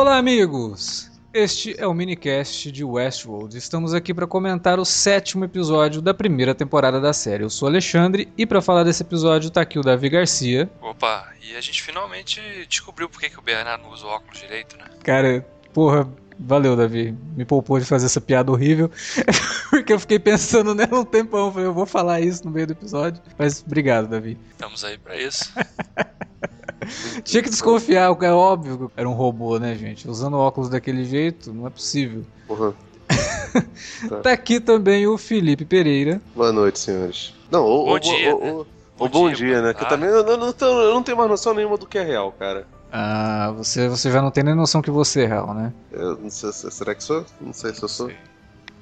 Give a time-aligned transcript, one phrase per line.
[0.00, 1.10] Olá, amigos!
[1.34, 3.58] Este é o minicast de Westworld.
[3.58, 7.42] Estamos aqui para comentar o sétimo episódio da primeira temporada da série.
[7.42, 10.70] Eu sou Alexandre e para falar desse episódio tá aqui o Davi Garcia.
[10.80, 14.38] Opa, e a gente finalmente descobriu por que, que o Bernardo não usa o óculos
[14.38, 14.84] direito, né?
[15.02, 17.12] Cara, porra, valeu, Davi.
[17.36, 18.88] Me poupou de fazer essa piada horrível.
[19.68, 21.52] Porque eu fiquei pensando nela um tempão.
[21.52, 23.20] Falei, eu vou falar isso no meio do episódio.
[23.36, 24.38] Mas obrigado, Davi.
[24.52, 25.52] Estamos aí para isso.
[27.24, 30.08] Tinha que desconfiar, é óbvio que era um robô, né, gente?
[30.08, 32.24] Usando óculos daquele jeito, não é possível.
[32.48, 32.72] Uhum.
[34.22, 36.20] tá aqui também o Felipe Pereira.
[36.34, 37.34] Boa noite, senhores.
[37.50, 38.52] Não, o, Bom o, dia, o, né?
[38.52, 38.66] o,
[38.98, 39.74] Bom o bom dia, dia, bom- né?
[39.74, 42.32] Que eu também eu não, eu não tenho mais noção nenhuma do que é real,
[42.32, 42.66] cara.
[42.92, 45.72] Ah, você, você já não tem nem noção que você é real, né?
[45.92, 47.24] Eu não sei, se- será que sou?
[47.40, 48.10] Não sei se eu sou.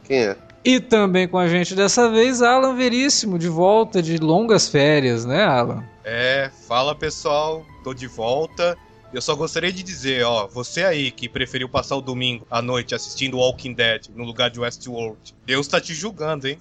[0.04, 0.36] Quem é?
[0.64, 5.44] E também com a gente dessa vez, Alan Veríssimo, de volta de longas férias, né,
[5.44, 5.84] Alan?
[6.08, 8.78] É, fala pessoal, tô de volta.
[9.12, 12.94] Eu só gostaria de dizer, ó, você aí que preferiu passar o domingo à noite
[12.94, 16.60] assistindo Walking Dead no lugar de Westworld, Deus tá te julgando, hein?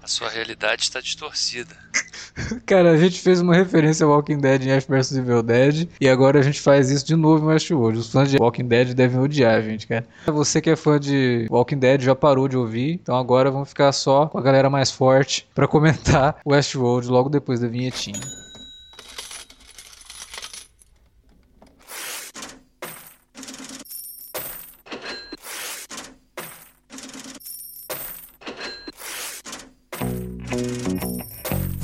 [0.00, 1.76] A sua realidade está distorcida.
[2.66, 6.08] Cara, a gente fez uma referência ao Walking Dead em Ash vs Evil Dead e
[6.08, 7.98] agora a gente faz isso de novo em Westworld.
[7.98, 10.04] Os fãs de Walking Dead devem odiar gente, cara.
[10.26, 13.92] Você que é fã de Walking Dead já parou de ouvir, então agora vamos ficar
[13.92, 18.41] só com a galera mais forte pra comentar Westworld logo depois da vinhetinha.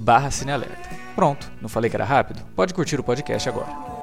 [0.00, 0.88] barra cinealerta.
[1.14, 2.42] Pronto, não falei que era rápido?
[2.56, 4.00] Pode curtir o podcast agora.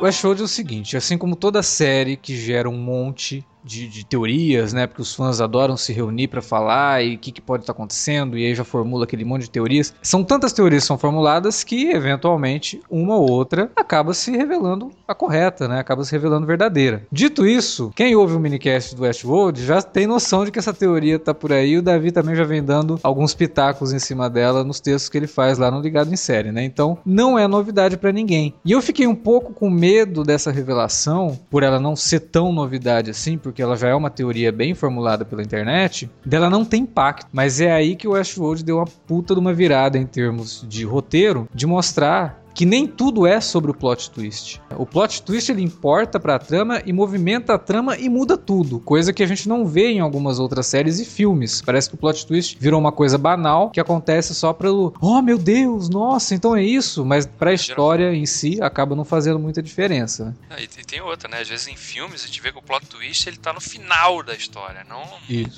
[0.00, 4.04] O Westworld é o seguinte, assim como toda série que gera um monte de, de
[4.04, 4.86] teorias, né?
[4.88, 8.36] Porque os fãs adoram se reunir pra falar e o que, que pode estar acontecendo,
[8.36, 9.94] e aí já formula aquele monte de teorias.
[10.02, 15.14] São tantas teorias que são formuladas que, eventualmente, uma ou outra acaba se revelando a
[15.14, 15.78] correta, né?
[15.78, 17.06] Acaba se revelando verdadeira.
[17.12, 21.18] Dito isso, quem ouve o minicast do Westworld já tem noção de que essa teoria
[21.18, 21.78] tá por aí.
[21.78, 25.28] O Davi também já vem dando alguns pitacos em cima dela nos textos que ele
[25.28, 26.64] faz lá no Ligado em Série, né?
[26.64, 28.52] Então, não é novidade pra ninguém.
[28.64, 33.10] E eu fiquei um pouco com medo dessa revelação, por ela não ser tão novidade
[33.10, 37.26] assim, porque ela já é uma teoria bem formulada pela internet, dela não tem impacto.
[37.32, 40.84] Mas é aí que o Westworld deu uma puta de uma virada em termos de
[40.84, 44.60] roteiro, de mostrar que nem tudo é sobre o plot twist.
[44.76, 49.12] O plot twist ele importa pra trama e movimenta a trama e muda tudo, coisa
[49.12, 51.62] que a gente não vê em algumas outras séries e filmes.
[51.62, 55.38] Parece que o plot twist virou uma coisa banal que acontece só pelo, oh meu
[55.38, 60.24] Deus, nossa, então é isso, mas pra história em si acaba não fazendo muita diferença.
[60.26, 60.34] né?
[60.50, 61.40] Ah, E tem- outra, né?
[61.40, 64.22] Às vezes em filmes a gente vê que o plot twist ele tá no final
[64.22, 65.00] da história, não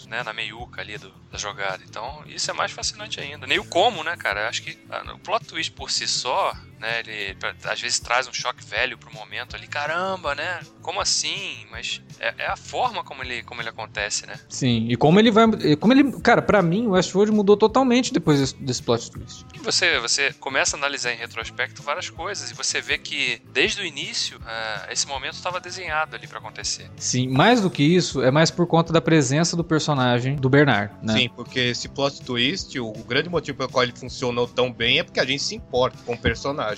[0.08, 1.82] né, na meiuca ali do- da jogada.
[1.88, 3.46] Então isso é mais fascinante ainda.
[3.46, 4.42] Nem o como, né, cara?
[4.42, 8.26] Eu acho que ah, o plot twist por si só, né, ele às vezes traz
[8.26, 9.68] um choque velho pro momento ali.
[9.68, 10.60] Caramba, né?
[10.82, 11.64] Como assim?
[11.70, 14.34] Mas é, é a forma como ele, como ele acontece, né?
[14.48, 15.46] Sim, e como ele vai,
[15.78, 19.46] como ele, cara, pra mim o Westworld mudou totalmente depois desse, desse plot twist.
[19.54, 23.80] E você, você começa a analisar em retrospecto várias coisas e você vê que desde
[23.80, 26.90] o início ah, esse momento estava desenhado ali pra acontecer.
[26.96, 30.92] Sim, mais do que isso, é mais por conta da presença do personagem do Bernard,
[31.00, 31.14] né?
[31.14, 35.04] Sim, porque esse plot twist, o grande motivo pelo qual ele funcionou tão bem é
[35.04, 36.71] porque a gente se importa com o personagem.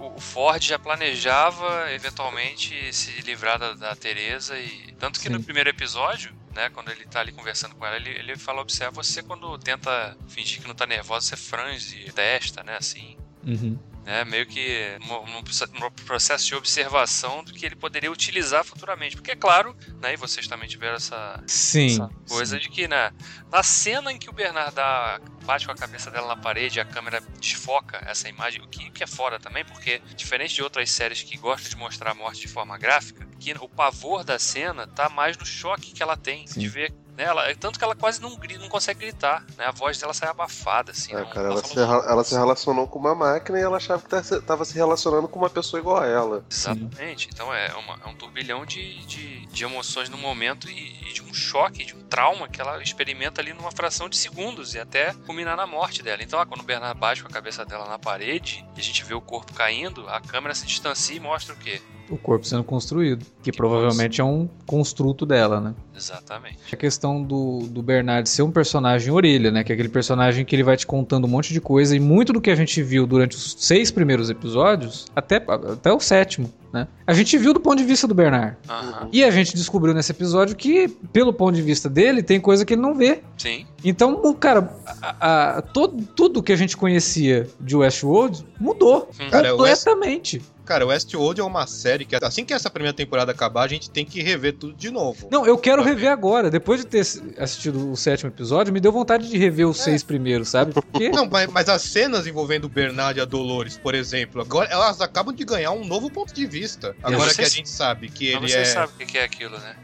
[0.00, 5.34] O o Ford já planejava eventualmente se livrar da, da Teresa e tanto que Sim.
[5.34, 8.92] no primeiro episódio, né, quando ele tá ali conversando com ela, ele, ele fala observa
[8.92, 13.16] você quando tenta fingir que não tá nervosa, você franze testa, né, assim.
[13.44, 13.78] Uhum.
[14.06, 14.24] Né?
[14.24, 14.96] Meio que
[15.44, 19.16] proce- num processo de observação do que ele poderia utilizar futuramente.
[19.16, 21.86] Porque, é claro, né, e vocês também tiveram essa, Sim.
[21.94, 23.10] essa coisa de que né,
[23.50, 26.80] na cena em que o Bernard dá, bate com a cabeça dela na parede e
[26.80, 30.90] a câmera desfoca essa imagem, o que, que é fora também, porque diferente de outras
[30.90, 34.86] séries que gostam de mostrar a morte de forma gráfica, que o pavor da cena
[34.86, 36.60] tá mais no choque que ela tem Sim.
[36.60, 37.24] de ver Né?
[37.24, 39.64] Ela, tanto que ela quase não, grita, não consegue gritar, né?
[39.66, 41.12] A voz dela sai abafada, assim.
[41.14, 43.78] É, não- cara, não ela fala se, ela se relacionou com uma máquina e ela
[43.78, 46.44] achava que tá- tava se relacionando com uma pessoa igual a ela.
[46.50, 47.28] Exatamente.
[47.32, 51.22] Então é, uma- é um turbilhão de, de, de emoções no momento e, e de
[51.22, 55.12] um choque, de um trauma que ela experimenta ali numa fração de segundos e até
[55.26, 56.22] culminar na morte dela.
[56.22, 59.02] Então, ah, quando o Bernard bate com a cabeça dela na parede e a gente
[59.04, 61.80] vê o corpo caindo, a câmera se distancia e mostra o quê?
[62.08, 65.74] O corpo sendo construído, que Que provavelmente é um construto dela, né?
[65.96, 66.58] Exatamente.
[66.72, 69.64] A questão do, do Bernard ser um personagem orelha, né?
[69.64, 72.32] Que é aquele personagem que ele vai te contando um monte de coisa e muito
[72.32, 76.86] do que a gente viu durante os seis primeiros episódios, até, até o sétimo, né?
[77.06, 78.56] A gente viu do ponto de vista do Bernard.
[78.68, 79.08] Aham.
[79.12, 82.74] E a gente descobriu nesse episódio que, pelo ponto de vista dele, tem coisa que
[82.74, 83.20] ele não vê.
[83.38, 83.66] Sim.
[83.84, 89.30] Então, o cara, a- a- todo, tudo que a gente conhecia de Westworld mudou Hum.
[89.30, 90.42] Cara, o West- completamente.
[90.66, 94.04] Cara, Westworld é uma série que assim que essa primeira temporada acabar, a gente tem
[94.04, 95.28] que rever tudo de novo.
[95.30, 96.50] Não, eu quero rever agora.
[96.50, 97.00] Depois de ter
[97.38, 100.72] assistido o sétimo episódio, me deu vontade de rever os seis primeiros, sabe?
[100.72, 104.68] Porque Não, mas, mas as cenas envolvendo o Bernard e a Dolores, por exemplo, agora
[104.70, 106.96] elas acabam de ganhar um novo ponto de vista.
[107.02, 108.64] Agora que a gente sabe que Mas ele você é.
[108.64, 109.76] sabe o que é aquilo, né?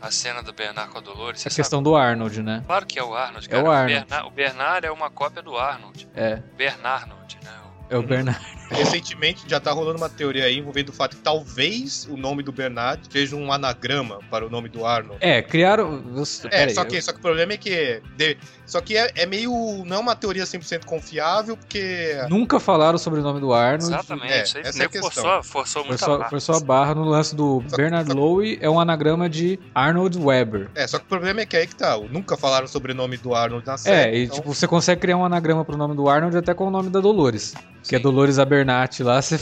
[0.00, 1.40] A cena do Bernard com a Dolores.
[1.46, 2.54] a Você questão do Arnold, né?
[2.54, 2.66] sabe?
[2.66, 3.64] Claro que é o Arnold, É cara.
[3.64, 3.94] o Arnold.
[4.06, 6.08] Bernard, o Bernard é uma cópia do Arnold.
[6.14, 7.10] É, Bernard,
[7.44, 7.50] né?
[7.90, 8.57] é o Bernard.
[8.70, 12.52] Recentemente já tá rolando uma teoria aí envolvendo o fato que talvez o nome do
[12.52, 15.18] Bernard seja um anagrama para o nome do Arnold.
[15.20, 16.02] É, criaram.
[16.50, 18.02] É, só que, só que o problema é que.
[18.16, 18.36] de-
[18.66, 19.50] só que é, é meio.
[19.86, 22.16] Não é uma teoria 100% confiável, porque.
[22.28, 23.84] Nunca falaram sobre o nome do Arnold.
[23.94, 24.32] Exatamente.
[24.32, 25.10] É, isso aí essa é a questão.
[25.10, 26.28] forçou, forçou Foi muito barra.
[26.30, 29.58] foi só a barra no lance do Só- Bernard só- Lowe, é um anagrama de
[29.74, 30.68] Arnold Weber.
[30.74, 31.96] É, só que o problema é que aí que tá.
[32.10, 34.18] Nunca falaram sobre o nome do Arnold na É, série.
[34.18, 36.70] e então- tipo, você consegue criar um anagrama pro nome do Arnold até com o
[36.70, 37.54] nome da Dolores.
[37.88, 38.02] Que é Sim.
[38.02, 39.36] Dolores Abernathy lá, você,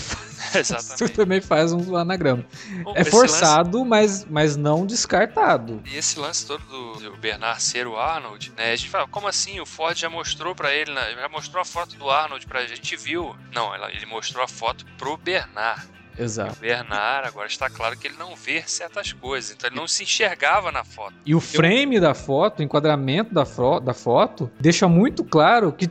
[0.54, 1.14] Exatamente.
[1.14, 2.44] também faz um anagrama.
[2.82, 5.82] Bom, É forçado, mas, mas não descartado.
[5.86, 8.72] E esse lance todo do, do Bernard ser o Arnold, né?
[8.72, 9.58] A gente fala, como assim?
[9.60, 11.14] O Ford já mostrou pra ele, né?
[11.14, 13.34] já mostrou a foto do Arnold pra gente, a gente viu.
[13.52, 15.82] Não, ela- ele mostrou a foto pro Bernard.
[16.18, 16.52] E Exato.
[16.52, 20.02] o Bernard, agora está claro que ele não vê certas coisas, então ele não se
[20.02, 21.12] enxergava na foto.
[21.26, 23.44] E o frame da foto, o enquadramento da,
[23.80, 25.86] da foto, deixa muito claro que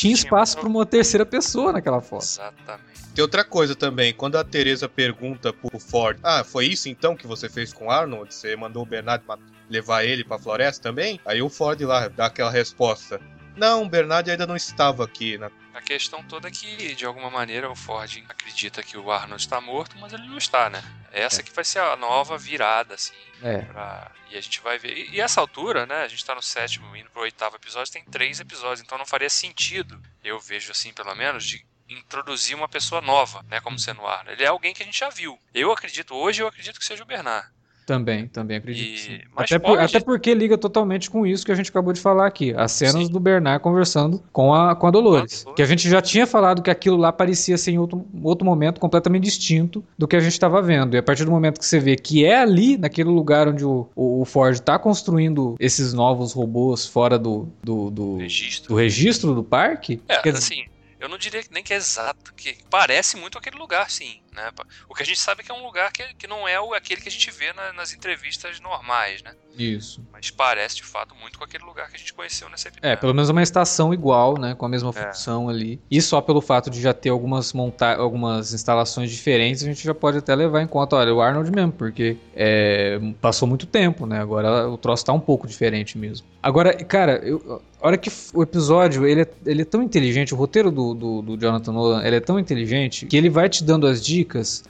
[0.00, 2.22] tinha espaço para uma terceira pessoa naquela foto.
[2.22, 2.90] Exatamente.
[3.14, 7.26] Tem outra coisa também, quando a Teresa pergunta pro Ford, ah, foi isso então que
[7.26, 8.32] você fez com o Arnold?
[8.32, 9.22] Você mandou o Bernard
[9.68, 11.20] levar ele pra floresta também?
[11.26, 13.20] Aí o Ford lá dá aquela resposta.
[13.56, 15.36] Não, o Bernard ainda não estava aqui.
[15.36, 15.50] né?"
[15.80, 19.60] A questão toda é que, de alguma maneira, o Ford acredita que o Arnold está
[19.62, 20.82] morto, mas ele não está, né?
[21.10, 23.14] Essa que vai ser a nova virada, assim.
[23.42, 23.62] É.
[23.62, 24.96] pra- E a gente vai ver.
[24.96, 26.02] E, e essa altura, né?
[26.02, 29.30] A gente tá no sétimo, indo pro oitavo episódio, tem três episódios, então não faria
[29.30, 33.60] sentido, eu vejo assim, pelo menos, de introduzir uma pessoa nova, né?
[33.60, 34.32] Como sendo o Arnold.
[34.32, 35.36] Ele é alguém que a gente já viu.
[35.52, 37.48] Eu acredito, hoje eu acredito que seja o Bernard.
[37.90, 38.94] Também, também acredito.
[38.94, 39.18] E- sim.
[39.34, 42.54] Até, por- até porque liga totalmente com isso que a gente acabou de falar aqui.
[42.56, 45.42] As cenas do Bernard conversando com a, com a Dolores.
[45.42, 45.56] Com a Dolores.
[45.56, 48.78] Que a gente já tinha falado que aquilo lá parecia ser em outro, outro momento
[48.78, 50.94] completamente distinto do que a gente estava vendo.
[50.94, 53.88] E a partir do momento que você vê que é ali, naquele lugar onde o,
[53.96, 58.68] o, o Ford está construindo esses novos robôs fora do, do, do, Registro.
[58.68, 60.00] do registro do parque.
[60.06, 60.64] É, quer dizer, assim,
[61.00, 64.18] eu não diria nem que é exato, que parece muito aquele lugar, sim.
[64.34, 64.48] Né?
[64.88, 66.72] O que a gente sabe é que é um lugar que, que não é o,
[66.72, 69.32] aquele que a gente vê na- nas entrevistas normais, né?
[69.58, 70.00] Isso.
[70.12, 72.88] Mas parece de fato muito com aquele lugar que a gente conheceu nesse episódio.
[72.88, 74.54] É, pelo menos uma estação igual, né?
[74.54, 74.92] Com a mesma É.
[75.08, 75.80] função ali.
[75.90, 79.92] E só pelo fato de já ter algumas, monta algumas instalações diferentes, a gente já
[79.94, 84.20] pode até levar em conta, olha, o Arnold mesmo, porque é, passou muito tempo, né?
[84.20, 86.24] Agora o troço tá um pouco diferente mesmo.
[86.42, 90.36] Agora, cara, eu, a hora que o episódio, ele é, ele é tão inteligente, o
[90.36, 93.86] roteiro do, do, do Jonathan Nolan, ele é tão inteligente, que ele vai te dando
[93.86, 94.19] as dicas.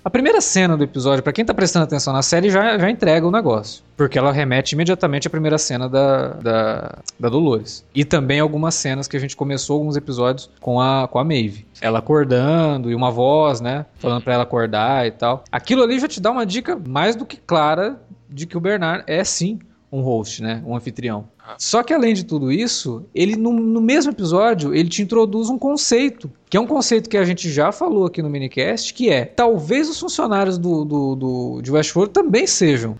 [0.04, 3.26] A primeira cena do episódio, pra quem tá prestando atenção na série, já, já entrega
[3.26, 3.82] o negócio.
[3.96, 7.84] Porque ela remete imediatamente à primeira cena da, da, da Dolores.
[7.94, 11.66] E também algumas cenas que a gente começou alguns episódios com a, com a Maeve.
[11.80, 13.86] Ela acordando e uma voz, né?
[13.96, 15.44] Falando pra ela acordar e tal.
[15.50, 19.04] Aquilo ali já te dá uma dica mais do que clara de que o Bernard
[19.06, 19.58] é sim
[19.92, 20.62] um host, né?
[20.64, 21.28] Um anfitrião.
[21.58, 25.58] Só que além de tudo isso, ele no, no mesmo episódio, ele te introduz um
[25.58, 29.24] conceito, que é um conceito que a gente já falou aqui no minicast, que é,
[29.24, 32.96] talvez os funcionários do, do, do- de Westworld também sejam.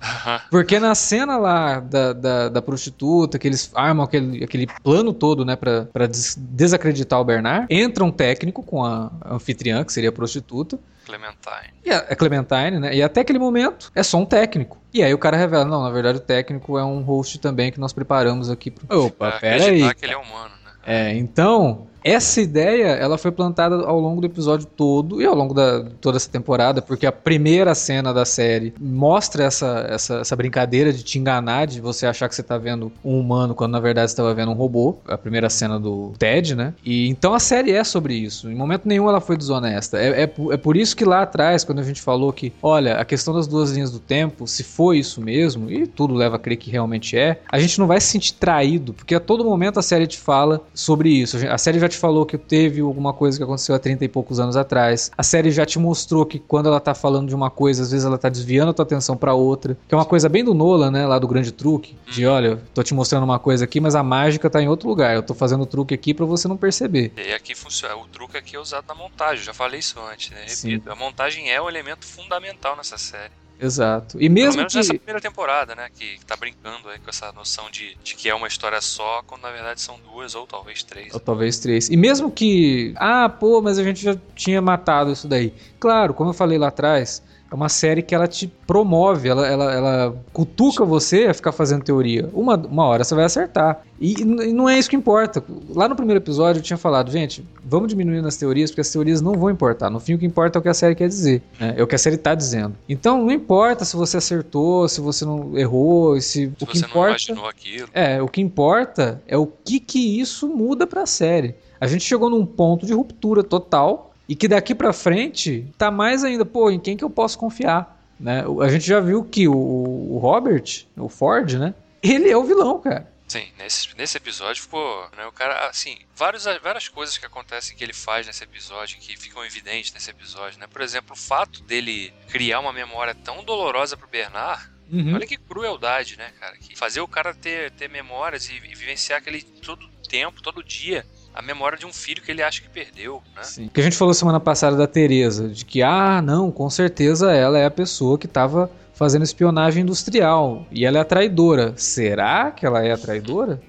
[0.50, 5.44] Porque na cena lá da, da, da prostituta, que eles armam aquele, aquele plano todo,
[5.44, 10.09] né, pra, pra des- desacreditar o Bernard, entra um técnico com a anfitriã, que seria
[10.09, 10.76] a prostituta,
[11.11, 11.75] Clementine.
[11.85, 12.95] e a, a Clementine, né?
[12.95, 14.79] E até aquele momento é só um técnico.
[14.93, 17.79] E aí o cara revela, não, na verdade o técnico é um host também que
[17.81, 19.07] nós preparamos aqui pro.
[19.07, 19.95] Opa, pera aí.
[19.95, 20.71] que ele é humano, né?
[20.85, 25.54] É, então, Essa ideia, ela foi plantada ao longo do episódio todo e ao longo
[25.54, 30.92] da toda essa temporada, porque a primeira cena da série mostra essa, essa, essa brincadeira
[30.92, 34.11] de te enganar, de você achar que você tá vendo um humano quando na verdade
[34.11, 34.97] você tava vendo um robô.
[35.07, 36.75] A primeira cena do Ted, né?
[36.85, 38.50] E então a série é sobre isso.
[38.50, 39.99] Em momento nenhum ela foi desonesta.
[39.99, 43.04] É, é, é por isso que lá atrás, quando a gente falou que, olha, a
[43.04, 46.57] questão das duas linhas do tempo, se foi isso mesmo, e tudo leva a crer
[46.57, 49.83] que realmente é, a gente não vai se sentir traído, porque a todo momento a
[49.83, 51.37] série te fala sobre isso.
[51.49, 54.40] A série já te falou que teve alguma coisa que aconteceu há 30 e poucos
[54.40, 55.11] anos atrás.
[55.16, 58.06] A série já te mostrou que quando ela tá falando de uma coisa, às vezes
[58.06, 59.76] ela tá desviando a tua atenção para outra.
[59.87, 61.06] Que é uma coisa bem do Nolan, né?
[61.06, 61.97] Lá do grande truque.
[62.06, 65.14] De olha, tô te mostrando uma coisa aqui, mas a mágica tá em outro lugar.
[65.14, 67.12] Eu tô fazendo o truque aqui para você não perceber.
[67.16, 67.97] E aqui funciona.
[67.97, 69.44] O truque aqui é usado na montagem.
[69.44, 70.40] Já falei isso antes, né?
[70.40, 70.82] Repito, Sim.
[70.87, 73.32] a montagem é o elemento fundamental nessa série.
[73.61, 74.21] Exato.
[74.21, 74.79] E mesmo Pelo menos que...
[74.79, 75.88] nessa primeira temporada, né?
[75.95, 79.43] Que tá brincando aí com essa noção de, de que é uma história só, quando
[79.43, 81.12] na verdade são duas ou talvez três.
[81.12, 81.90] Ou talvez três.
[81.90, 82.95] E mesmo que.
[82.97, 85.52] Ah, pô, mas a gente já tinha matado isso daí.
[85.79, 89.75] Claro, como eu falei lá atrás, é uma série que ela te promove, ela, ela,
[89.75, 92.30] ela cutuca você a ficar fazendo teoria.
[92.33, 93.83] Uma, uma hora você vai acertar.
[94.00, 95.42] E, e, não é isso que importa.
[95.71, 99.21] Lá no primeiro episódio eu tinha falado, gente, vamos diminuir nas teorias, porque as teorias
[99.21, 99.90] não vão importar.
[99.90, 101.42] No fim, o que importa é o que a série quer dizer.
[101.59, 101.75] Né?
[101.76, 102.76] É o que a série está dizendo.
[102.88, 106.87] Então, não importa se você acertou, se você não errou, se, se o que você
[106.87, 107.00] importa.
[107.00, 107.88] Não imaginou aquilo.
[107.92, 111.57] É, o que importa é o que, que isso muda para a série.
[111.80, 116.22] A gente chegou num ponto de ruptura total e que daqui para frente tá mais
[116.22, 118.00] ainda, pô, em quem que eu posso confiar?
[118.18, 118.44] Né?
[118.62, 121.75] A gente já viu que o, o Robert, o Ford, né?
[122.00, 123.10] Ele é o vilão, cara.
[123.26, 127.82] Sim, nesse, nesse episódio ficou, né, o cara, assim, várias, várias coisas que acontecem que
[127.82, 130.68] ele faz nesse episódio, que ficam evidentes nesse episódio, né?
[130.68, 135.14] Por exemplo, o fato dele criar uma memória tão dolorosa pro Bernard, uhum.
[135.14, 136.56] olha que crueldade, né, cara?
[136.56, 141.04] Que fazer o cara ter, ter memórias e, e vivenciar aquele todo tempo, todo dia,
[141.34, 143.42] a memória de um filho que ele acha que perdeu, né?
[143.42, 143.68] Sim.
[143.72, 147.58] Que a gente falou semana passada da Teresa, de que ah, não, com certeza ela
[147.58, 151.72] é a pessoa que estava fazendo espionagem industrial e ela é a traidora.
[151.76, 153.62] Será que ela é a traidora?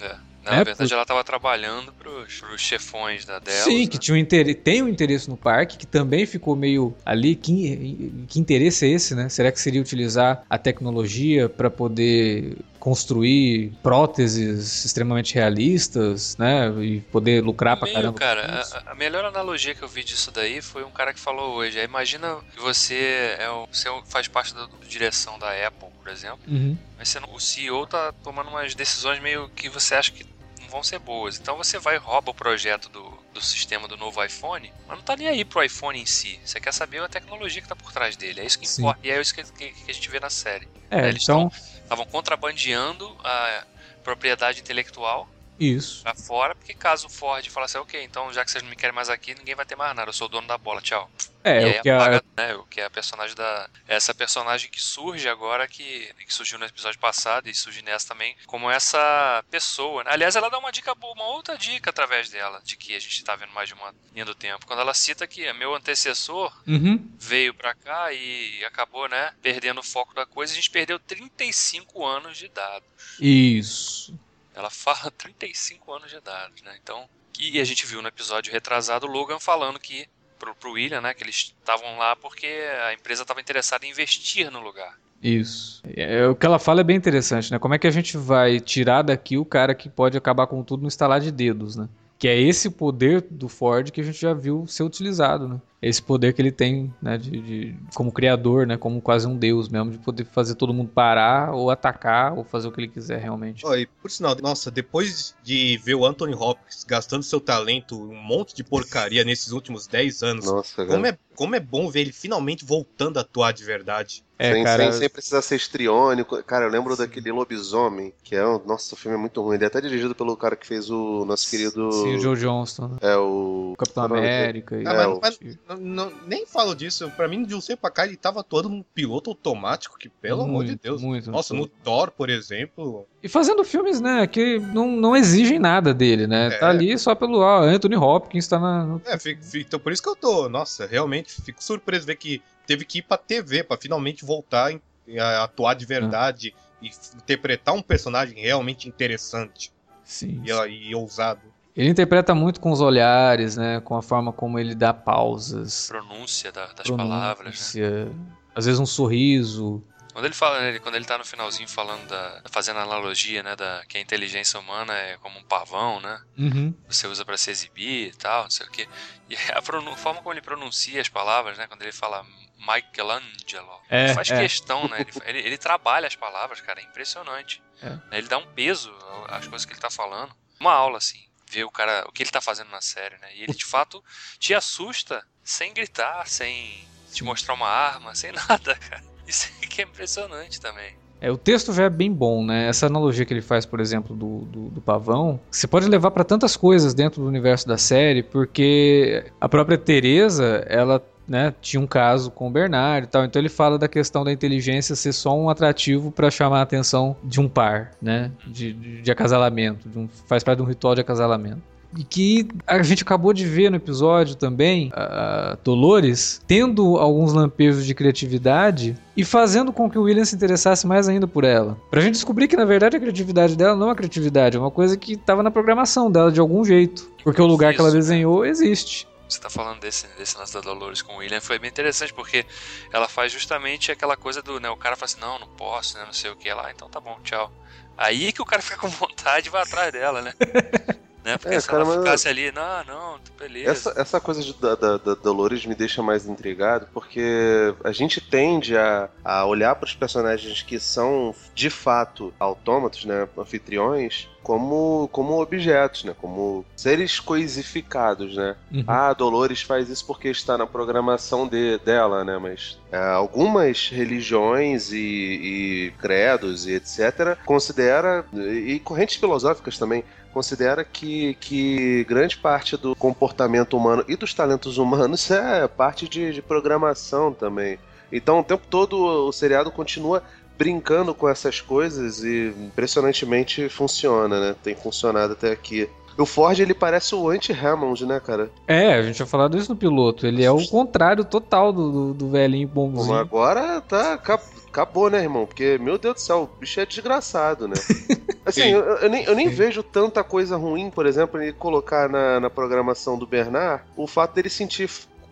[0.00, 0.16] É.
[0.42, 0.94] Na é, verdade, por...
[0.94, 2.10] ela estava trabalhando para
[2.54, 3.64] os chefões da dela.
[3.64, 3.86] Sim, né?
[3.86, 7.34] que tinha um interesse, tem um interesse no parque, que também ficou meio ali.
[7.36, 9.28] Que, que interesse é esse, né?
[9.28, 16.70] Será que seria utilizar a tecnologia para poder construir próteses extremamente realistas, né?
[16.82, 18.18] E poder lucrar pra caramba.
[18.18, 21.54] Cara, a, a, melhor analogia que eu vi disso daí foi um cara que falou
[21.54, 21.78] hoje.
[21.78, 26.40] Imagina que você é o, você faz parte da, direção da Apple, por exemplo.
[26.48, 26.76] Uhum.
[26.98, 30.24] Mas você, o CEO tá tomando umas decisões meio que você acha que
[30.62, 31.38] não vão ser boas.
[31.38, 35.04] Então você vai e rouba o projeto do, do sistema do novo iPhone, mas não
[35.04, 36.40] tá nem aí pro iPhone em si.
[36.42, 38.40] Você quer saber a tecnologia que tá por trás dele.
[38.40, 38.82] É isso que Sim.
[38.82, 39.00] importa.
[39.06, 40.66] E é isso que, que, que, a gente vê na série.
[40.90, 41.52] É, Eles então...
[41.90, 43.66] estavam contrabandeando a
[44.04, 45.28] propriedade intelectual
[45.60, 46.02] isso.
[46.02, 48.94] Pra fora, porque caso o Ford falasse, ok, então já que vocês não me querem
[48.94, 51.10] mais aqui, ninguém vai ter mais nada, eu sou o dono da bola, tchau.
[51.42, 52.42] É, e o que apaga, a...
[52.42, 53.68] né, o que é a personagem da.
[53.88, 58.36] Essa personagem que surge agora, que, que surgiu no episódio passado e surge nessa também,
[58.46, 60.04] como essa pessoa.
[60.04, 60.10] Né?
[60.12, 63.24] Aliás, ela dá uma dica boa, uma outra dica através dela, de que a gente
[63.24, 64.66] tá vendo mais de uma linha do tempo.
[64.66, 67.10] Quando ela cita que meu antecessor uhum.
[67.18, 72.06] veio pra cá e acabou, né, perdendo o foco da coisa, a gente perdeu 35
[72.06, 72.88] anos de dados.
[73.18, 74.14] Isso.
[74.60, 76.78] Ela fala 35 anos de idade, né?
[76.82, 80.06] Então, e a gente viu no episódio retrasado o Logan falando que
[80.38, 82.46] pro, pro William, né, que eles estavam lá porque
[82.86, 84.98] a empresa estava interessada em investir no lugar.
[85.22, 85.82] Isso.
[85.96, 87.58] É, o que ela fala é bem interessante, né?
[87.58, 90.82] Como é que a gente vai tirar daqui o cara que pode acabar com tudo
[90.82, 91.88] no estalar de dedos, né?
[92.18, 95.60] Que é esse poder do Ford que a gente já viu ser utilizado, né?
[95.82, 99.68] Esse poder que ele tem, né, de, de, como criador, né, como quase um deus
[99.68, 103.18] mesmo, de poder fazer todo mundo parar ou atacar ou fazer o que ele quiser
[103.18, 103.64] realmente.
[103.66, 108.22] Oh, e por sinal, nossa, depois de ver o Anthony Hopkins gastando seu talento um
[108.22, 112.12] monte de porcaria nesses últimos 10 anos, nossa, como, é, como é bom ver ele
[112.12, 114.22] finalmente voltando a atuar de verdade.
[114.40, 114.90] É, sem, cara...
[114.90, 116.42] sem, sem, precisar ser estriônico.
[116.44, 117.02] Cara, eu lembro Sim.
[117.02, 118.58] daquele Lobisomem, que é um.
[118.64, 119.56] Nossa, o filme é muito ruim.
[119.56, 121.92] Ele é até dirigido pelo cara que fez o nosso querido.
[121.92, 122.88] Sim, o Joe Johnston.
[122.88, 122.98] Né?
[123.02, 123.74] É o.
[123.76, 124.80] Capitão América.
[124.80, 124.86] E...
[124.86, 125.69] Ah, é, mas, o...
[125.78, 127.10] não, nem falo disso.
[127.16, 130.38] Pra mim, de um tempo pra cá, ele tava atuando num piloto automático, que pelo
[130.38, 131.02] muito, amor de Deus.
[131.02, 131.72] Muito, Nossa, muito.
[131.72, 133.06] no Thor, por exemplo.
[133.22, 136.48] E fazendo filmes, né, que não, não exigem nada dele, né?
[136.48, 136.58] É.
[136.58, 138.84] Tá ali só pelo Anthony Hopkins, tá na.
[138.84, 139.02] No...
[139.04, 140.48] É, fico, fico, então por isso que eu tô.
[140.48, 144.72] Nossa, realmente fico surpreso ver que teve que ir pra TV pra finalmente voltar
[145.18, 149.72] a atuar de verdade e interpretar um personagem realmente interessante.
[150.04, 150.42] Sim.
[150.44, 151.40] E, e ousado.
[151.76, 153.80] Ele interpreta muito com os olhares, né?
[153.80, 155.86] Com a forma como ele dá pausas.
[155.88, 157.74] Pronúncia da, das Pronúncia, palavras.
[157.74, 158.12] Né?
[158.54, 159.82] Às vezes um sorriso.
[160.12, 162.42] Quando ele fala, ele, quando ele tá no finalzinho falando da.
[162.50, 163.54] fazendo analogia, né?
[163.54, 166.20] Da, que a inteligência humana é como um pavão, né?
[166.36, 166.74] Uhum.
[166.88, 168.88] Você usa pra se exibir e tal, não sei o quê.
[169.28, 171.66] E a, pronun- a forma como ele pronuncia as palavras, né?
[171.68, 172.26] Quando ele fala
[172.58, 173.80] Michelangelo.
[173.88, 174.40] É, ele faz é.
[174.40, 175.00] questão, né?
[175.00, 177.62] Ele, ele, ele trabalha as palavras, cara, é impressionante.
[177.80, 178.18] É.
[178.18, 178.92] Ele dá um peso
[179.28, 180.34] às coisas que ele tá falando.
[180.60, 181.29] Uma aula, assim.
[181.50, 183.28] Ver o cara, o que ele tá fazendo na série, né?
[183.34, 184.02] E ele de fato
[184.38, 189.02] te assusta sem gritar, sem te mostrar uma arma, sem nada, cara.
[189.26, 190.94] Isso que é impressionante também.
[191.20, 192.68] É, o texto já é bem bom, né?
[192.68, 196.24] Essa analogia que ele faz, por exemplo, do, do, do pavão, você pode levar para
[196.24, 201.86] tantas coisas dentro do universo da série, porque a própria Teresa, ela né, tinha um
[201.86, 205.36] caso com o Bernardo e tal, então ele fala da questão da inteligência ser só
[205.36, 208.30] um atrativo para chamar a atenção de um par, né?
[208.46, 211.62] De, de, de acasalamento, de um, faz parte de um ritual de acasalamento.
[211.96, 217.84] E que a gente acabou de ver no episódio também, a Dolores tendo alguns lampejos
[217.84, 221.76] de criatividade e fazendo com que o William se interessasse mais ainda por ela.
[221.90, 224.70] Pra gente descobrir que na verdade a criatividade dela não é uma criatividade, é uma
[224.70, 227.10] coisa que estava na programação dela de algum jeito.
[227.24, 227.96] Porque o lugar que ela né?
[227.96, 229.08] desenhou existe.
[229.30, 232.44] Você tá falando desse, desse lance da Dolores com o William, foi bem interessante, porque
[232.92, 236.04] ela faz justamente aquela coisa do, né, o cara fala assim, não, não posso, né,
[236.04, 237.52] não sei o que lá, então tá bom, tchau.
[237.96, 240.32] Aí que o cara fica com vontade e vai atrás dela, né?
[241.24, 241.36] né?
[241.38, 243.70] Porque É, se cara, ela mas- ficasse ali, não, não, beleza.
[243.70, 248.20] Essa, essa coisa de- da, da, da Dolores me deixa mais intrigado, porque a gente
[248.20, 255.08] tende a, a olhar para os personagens que são de fato autômatos, né, anfitriões, como,
[255.12, 258.56] como objetos, né, como seres coisificados, né.
[258.72, 258.84] Uhum.
[258.86, 262.38] Ah, Dolores faz isso porque está na programação de, dela, né?
[262.38, 267.36] Mas é, algumas religiões e, e credos e etc.
[267.44, 274.32] considera e correntes filosóficas também considera que, que grande parte do comportamento humano e dos
[274.32, 277.78] talentos humanos é parte de, de programação também.
[278.12, 278.96] Então o tempo todo
[279.28, 280.22] o seriado continua
[280.58, 284.56] brincando com essas coisas e impressionantemente funciona, né?
[284.62, 285.88] Tem funcionado até aqui.
[286.18, 288.50] O Ford, ele parece o anti-Hammond, né, cara?
[288.68, 290.26] É, a gente tinha falado isso no piloto.
[290.26, 293.14] Ele é o contrário total do, do, do velhinho bonzinho.
[293.14, 294.18] agora tá.
[294.18, 295.46] ca- Acabou, né, irmão?
[295.46, 297.74] Porque, meu Deus do céu, o bicho é desgraçado, né?
[298.46, 298.68] Assim, Sim.
[298.70, 302.48] eu, eu nem, eu nem vejo tanta coisa ruim, por exemplo, ele colocar na, na
[302.48, 304.88] programação do Bernard o fato dele sentir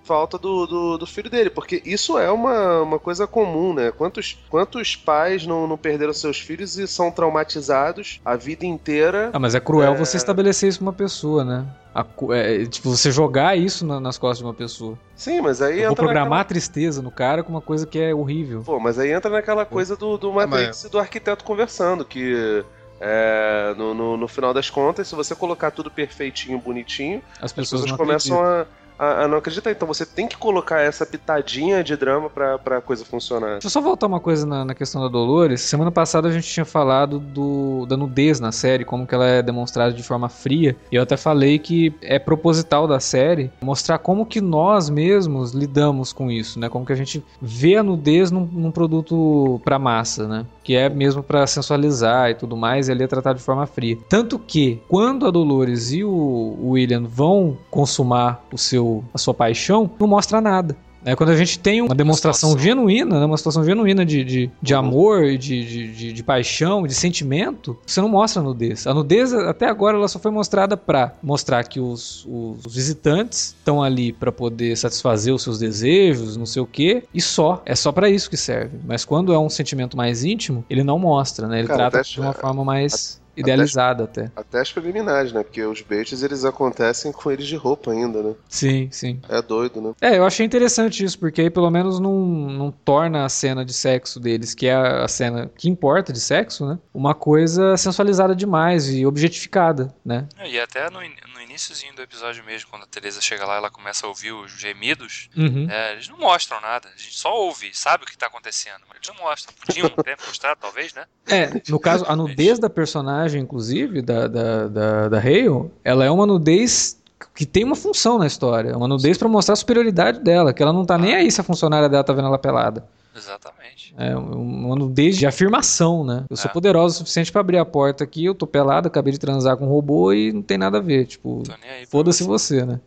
[0.08, 3.90] falta do, do, do filho dele, porque isso é uma, uma coisa comum, né?
[3.92, 9.28] Quantos, quantos pais não, não perderam seus filhos e são traumatizados a vida inteira?
[9.34, 9.96] Ah, mas é cruel É.
[9.96, 11.66] você estabelecer isso pra uma pessoa, né?
[11.94, 14.98] A cu- é, tipo, você jogar isso na- nas costas de uma pessoa.
[15.14, 16.40] Sim, mas aí Eu vou entra programar naquela...
[16.40, 18.62] a tristeza no cara com uma coisa que é horrível.
[18.64, 22.64] Pô, mas aí entra naquela coisa do, do Matrix e do arquiteto conversando, que
[23.00, 27.52] é, no, no, no final das contas, se você colocar tudo perfeitinho, bonitinho, As as
[27.52, 28.77] pessoas, pessoas não começam acreditam.
[28.98, 29.70] A, a, a não acreditar.
[29.70, 33.52] Então você tem que colocar essa pitadinha de drama pra, pra coisa funcionar.
[33.52, 35.60] Deixa eu só voltar uma coisa na, na questão da Dolores.
[35.60, 39.42] Semana passada a gente tinha falado do, da nudez na série, como que ela é
[39.42, 40.76] demonstrada de forma fria.
[40.90, 46.12] E eu até falei que é proposital da série mostrar como que nós mesmos lidamos
[46.12, 46.68] com isso, né?
[46.68, 50.46] Como que a gente vê a nudez num, num produto pra massa, né?
[50.62, 53.98] Que é mesmo pra sensualizar e tudo mais, e ali é tratado de forma fria.
[54.08, 59.90] Tanto que, quando a Dolores e o William vão consumar o seu, a sua paixão,
[59.98, 60.76] não mostra nada.
[61.04, 64.74] É quando a gente tem uma demonstração genuína, né, uma situação genuína de, de, de
[64.74, 68.86] amor, e de, de, de, de paixão, de sentimento, você não mostra a nudez.
[68.86, 73.82] A nudez, até agora, ela só foi mostrada pra mostrar que os, os visitantes estão
[73.82, 77.62] ali pra poder satisfazer os seus desejos, não sei o quê, e só.
[77.64, 78.78] É só pra isso que serve.
[78.86, 81.60] Mas quando é um sentimento mais íntimo, ele não mostra, né?
[81.60, 84.30] Ele Cara, trata de uma forma mais idealizada até.
[84.36, 85.42] Até as preliminares, né?
[85.42, 88.34] Porque os baits eles acontecem com eles de roupa ainda, né?
[88.48, 89.20] Sim, sim.
[89.28, 89.92] É doido, né?
[90.00, 93.72] É, eu achei interessante isso, porque aí pelo menos não, não torna a cena de
[93.72, 96.78] sexo deles, que é a cena que importa de sexo, né?
[96.92, 100.26] Uma coisa sensualizada demais e objetificada, né?
[100.38, 103.56] É, E até no, in- no iníciozinho do episódio mesmo, quando a Teresa chega lá
[103.56, 105.66] ela começa a ouvir os gemidos, Uhum.
[105.70, 106.88] é, eles não mostram nada.
[106.88, 108.80] A gente só ouve, sabe o que tá acontecendo.
[108.88, 109.54] mas Eles não mostram.
[109.66, 111.04] Podiam até mostrar, talvez, né?
[111.26, 116.10] É, no caso, a nudez da personagem, inclusive, da, da, da, da Hale, ela é
[116.10, 116.96] uma nudez
[117.34, 118.76] que tem uma função na história.
[118.76, 121.44] Uma nudez pra mostrar a superioridade dela, que ela não tá nem aí se a
[121.44, 122.84] funcionária dela tá vendo ela pelada.
[123.16, 123.92] Exatamente.
[123.98, 126.24] É uma nudez de afirmação, né?
[126.30, 126.52] Eu sou É.
[126.52, 129.64] poderosa o suficiente pra abrir a porta aqui, eu tô pelado, acabei de transar com
[129.66, 131.06] um robô e não tem nada a ver.
[131.06, 131.42] Tipo,
[131.88, 132.60] foda-se você.
[132.60, 132.80] você, né?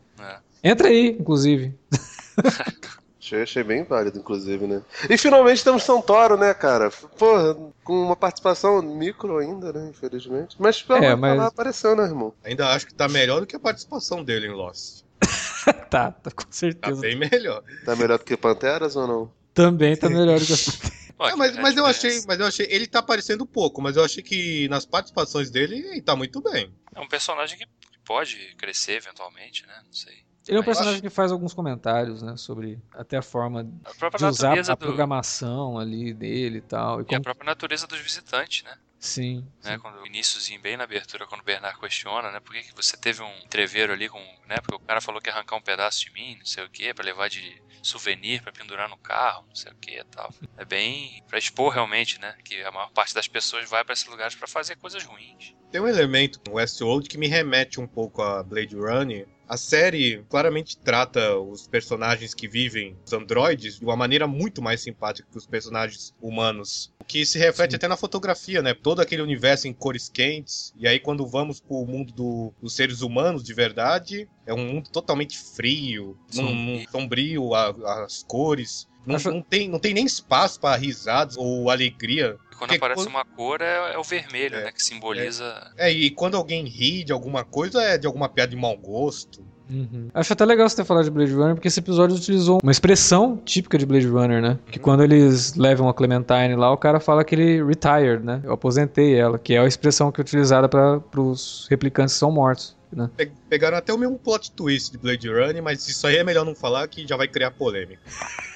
[0.64, 0.70] É.
[0.72, 1.74] Entra aí, inclusive.
[3.32, 4.82] Achei, achei bem válido, inclusive, né?
[5.10, 6.92] E finalmente temos Santoro, né, cara?
[7.18, 9.90] Porra, com uma participação micro ainda, né?
[9.90, 10.58] Infelizmente.
[10.60, 12.34] Mas pelo É, menos mas- ela apareceu, né, irmão?
[12.44, 15.04] Ainda acho que tá melhor do que a participação dele em Lost.
[15.90, 17.00] tá, tá com Tá certeza.
[17.00, 17.64] bem melhor.
[17.86, 19.32] Tá melhor do que Panteras ou não?
[19.54, 20.58] Também tá melhor do que a
[21.22, 24.04] Pô, É, mas, mas eu achei, mas eu achei, ele tá aparecendo pouco, mas eu
[24.04, 26.74] achei que nas participações dele ele tá muito bem.
[26.96, 27.66] É um personagem que
[28.06, 29.82] pode crescer eventualmente, né?
[29.86, 30.24] Não sei.
[30.48, 32.36] Ele é um Mas- personagem que faz alguns comentários, né?
[32.36, 34.78] Sobre até a forma A de usar a do.
[34.78, 37.00] programação ali dele e tal.
[37.00, 37.22] E E a como...
[37.22, 38.76] própria natureza dos visitantes, né?
[39.02, 39.46] Sim.
[39.64, 39.80] né?
[39.80, 42.40] Quando o iníciozinho, bem na abertura, quando o Bernard questiona, né?
[42.40, 44.20] Por que, que você teve um entreveiro ali com.
[44.48, 44.58] né?
[44.62, 46.94] Porque o cara falou que ia arrancar um pedaço de mim, não sei o que,
[46.94, 50.32] pra levar de souvenir, pra pendurar no carro, não sei o que e tal.
[50.56, 51.24] É bem.
[51.28, 52.36] pra expor realmente, né?
[52.46, 55.56] Que a maior parte das pessoas vai pra esses lugares pra fazer coisas ruins.
[55.72, 59.28] Tem um elemento no Westworld que me remete um pouco a Blade Runner.
[59.52, 64.80] A série claramente trata os personagens que vivem, os androides, de uma maneira muito mais
[64.80, 66.90] simpática que os personagens humanos.
[67.02, 67.76] O que se reflete Sim.
[67.76, 68.74] até na fotografia, né?
[68.74, 70.74] Todo aquele universo em cores quentes.
[70.78, 74.90] E aí, quando vamos pro mundo do- dos seres humanos de verdade, é um mundo
[74.90, 78.88] totalmente frio, num- num sombrio, a- as cores.
[79.06, 82.38] Não, Acho- não tem, não tem nem espaço para risadas ou alegria.
[82.52, 84.66] E quando Porque aparece quando- uma cor é, é o vermelho, É.
[84.66, 84.72] né?
[84.72, 85.72] Que simboliza.
[85.78, 89.44] É, e quando alguém ri de alguma coisa, é de alguma piada de mau gosto.
[89.70, 90.10] Uhum.
[90.14, 93.38] Acho até legal você ter falado de Blade Runner, porque esse episódio utilizou uma expressão
[93.38, 94.60] típica de Blade Runner, né?
[94.70, 94.84] Que Uhum.
[94.84, 98.42] quando eles levam a Clementine lá, o cara fala que ele retired, né?
[98.44, 102.30] Eu aposentei ela, que é a expressão que é utilizada para os replicantes que são
[102.32, 103.10] mortos, né?
[103.16, 106.46] Pe- Pegaram até o mesmo plot twist de Blade Runner, mas isso aí é melhor
[106.46, 108.02] não falar que já vai criar polêmica.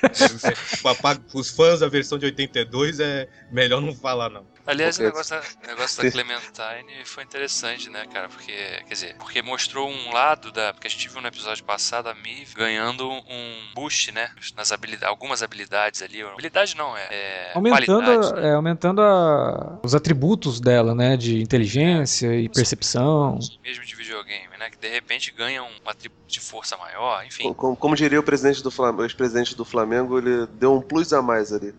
[1.34, 4.46] Os fãs da versão de 82 é melhor não falar, não.
[4.68, 8.28] Aliás, o negócio, da, negócio da Clementine foi interessante, né, cara?
[8.30, 10.74] Porque, quer dizer, porque mostrou um lado da.
[10.74, 14.32] Porque a gente viu no episódio passado a Miv ganhando um boost, né?
[14.58, 16.24] Nas habilidades, algumas habilidades ali.
[16.24, 17.08] Habilidade não, é.
[17.12, 18.48] é Aumentando, qualidade, a- né?
[18.50, 21.16] é, aumentando a- os atributos dela, né?
[21.16, 23.38] De inteligência e percepção.
[23.64, 24.70] Mesmo de videogame, game né?
[24.72, 27.54] Que de repente ganha um atributo de força maior, enfim.
[27.54, 31.14] Como, como diria o presidente do Flamengo, o ex-presidente do Flamengo, ele deu um plus
[31.14, 31.74] a mais ali.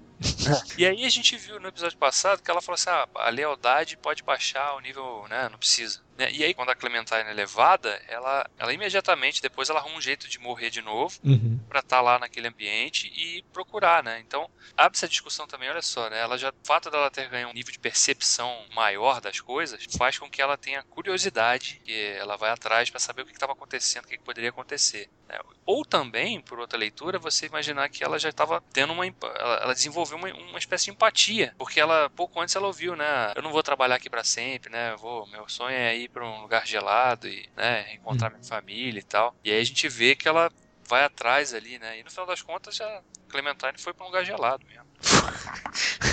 [0.79, 3.97] E aí a gente viu no episódio passado que ela falou assim: ah, a lealdade
[3.99, 5.49] pode baixar o nível, né?
[5.51, 6.01] Não precisa.
[6.17, 6.33] Né?
[6.33, 10.27] E aí, quando a Clementine é levada, ela, ela imediatamente depois ela arruma um jeito
[10.29, 11.61] de morrer de novo Uhum.
[11.69, 14.23] pra estar lá naquele ambiente e procurar, né?
[14.27, 16.19] Então, abre essa discussão também, olha só, né?
[16.21, 20.19] Ela já, o fato dela ter ganho um nível de percepção maior das coisas faz
[20.19, 24.05] com que ela tenha curiosidade, que ela vai atrás pra saber o que estava acontecendo,
[24.05, 25.09] o que, que poderia acontecer.
[25.29, 25.39] né?
[25.65, 29.07] Ou também, por outra leitura, você imaginar que ela já estava tendo uma.
[29.07, 33.33] Ela, ela desenvolveu uma, uma espécie de empatia, porque ela, pouco antes, ela ouviu, né?
[33.35, 34.93] Eu não vou trabalhar aqui pra sempre, né?
[34.93, 39.01] Eu vou, meu sonho é ir pra um lugar gelado e, né, encontrar minha família
[39.01, 39.35] e tal.
[39.45, 40.51] E aí a gente vê que ela
[40.89, 41.99] vai atrás ali, né?
[41.99, 44.87] E no final das contas, já Clementine foi pra um lugar gelado mesmo.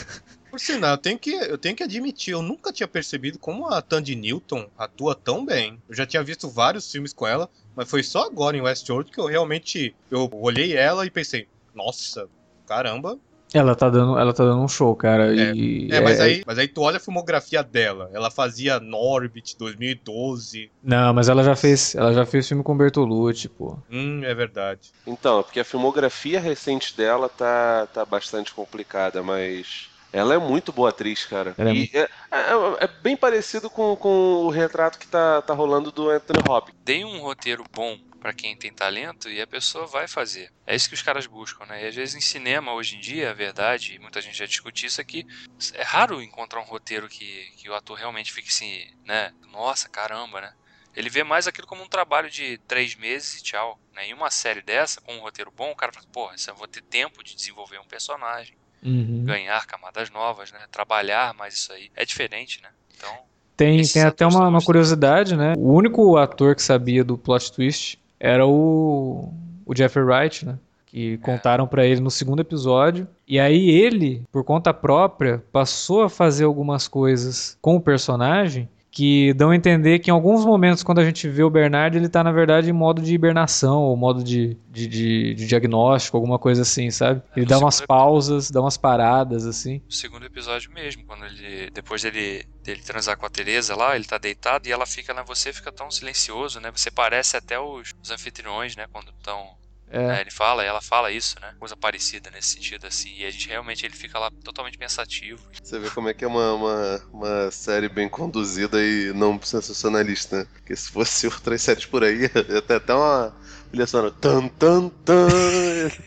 [0.54, 3.82] Por sinal, eu tenho, que, eu tenho que admitir, eu nunca tinha percebido como a
[3.82, 5.82] Tandy Newton atua tão bem.
[5.89, 9.20] Eu já tinha visto vários filmes com ela, mas foi só agora em Westworld que
[9.20, 12.30] eu realmente eu olhei ela e pensei, nossa,
[12.68, 13.18] caramba.
[13.52, 15.34] Ela tá dando, ela tá dando um show, cara.
[15.34, 18.12] E É, mas, aí, mas aí tu olha a filmografia dela.
[18.13, 20.72] Ela fazia Norbit 2012.
[20.84, 23.80] Não, mas ela já fez, ela já fez filme com Bertolucci, pô.
[23.89, 24.92] Hum, é verdade.
[25.08, 30.71] Então, é porque a filmografia recente dela tá, tá bastante complicada, mas ela é muito
[30.71, 31.56] boa atriz, cara.
[31.58, 35.91] É e é, é- é bem parecido com, com o retrato que tá, tá rolando
[35.91, 36.78] do Anthony Hopkins.
[36.84, 40.49] Dei um roteiro bom pra quem tem talento e a pessoa vai fazer.
[40.65, 41.84] É isso que os caras buscam, né?
[41.84, 44.86] E às vezes em cinema, hoje em dia, a verdade, e muita gente já discute
[44.86, 45.26] isso aqui,
[45.73, 49.34] é raro encontrar um roteiro que, que o ator realmente fique assim, né?
[49.52, 50.54] Nossa, caramba, né?
[50.95, 53.80] Ele vê mais aquilo como um trabalho de três meses e tchau.
[53.93, 54.08] Né?
[54.08, 56.67] Em uma série dessa, com um roteiro bom, o cara fala, porra, isso eu vou
[56.67, 59.24] ter tempo de desenvolver um personagem, Uhum.
[59.26, 60.60] ganhar camadas novas, né?
[60.72, 61.89] Trabalhar mais isso aí.
[61.96, 62.69] É diferente, né?
[62.98, 63.13] Então,
[63.56, 65.54] Tem, tem até uma, uma curiosidade, né?
[65.58, 69.32] O único ator que sabia do plot twist era o,
[69.65, 70.58] o Jeffrey Wright, né?
[70.88, 73.08] Que contaram pra ele no segundo episódio.
[73.28, 79.34] E aí ele, por conta própria, passou a fazer algumas coisas com o personagem que
[79.34, 82.24] dão a entender que em alguns momentos, quando a gente vê o Bernard, ele tá,
[82.24, 86.62] na verdade, em modo de hibernação, ou modo de, de, de- de diagnóstico, alguma coisa
[86.62, 87.22] assim, sabe?
[87.36, 89.82] Ele no dá umas pausas, dá umas paradas, assim.
[89.86, 91.70] no segundo episódio mesmo, quando ele.
[91.72, 95.24] Depois dele, dele transar com a Teresa lá, ele tá deitado e ela fica, né?
[95.28, 96.72] Você fica tão silencioso, né?
[96.72, 98.88] Você parece até os, os anfitriões, né?
[98.92, 99.58] Quando estão.
[99.89, 100.22] É.
[100.22, 101.54] ele fala, ela fala isso, né?
[101.60, 103.13] Coisa parecida nesse sentido, assim.
[103.15, 105.39] E a gente realmente ele fica lá totalmente pensativo.
[105.62, 110.39] Você vê como é que é uma, uma, uma série bem conduzida e não sensacionalista,
[110.39, 110.48] né?
[110.52, 113.36] Porque se fosse outras séries por aí, ia ter até uma
[113.69, 114.12] trilha sonora.
[114.12, 115.28] Tan, tan, tan.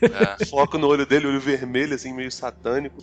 [0.03, 0.45] É.
[0.51, 3.01] Foco no olho dele, olho vermelho, assim, meio satânico.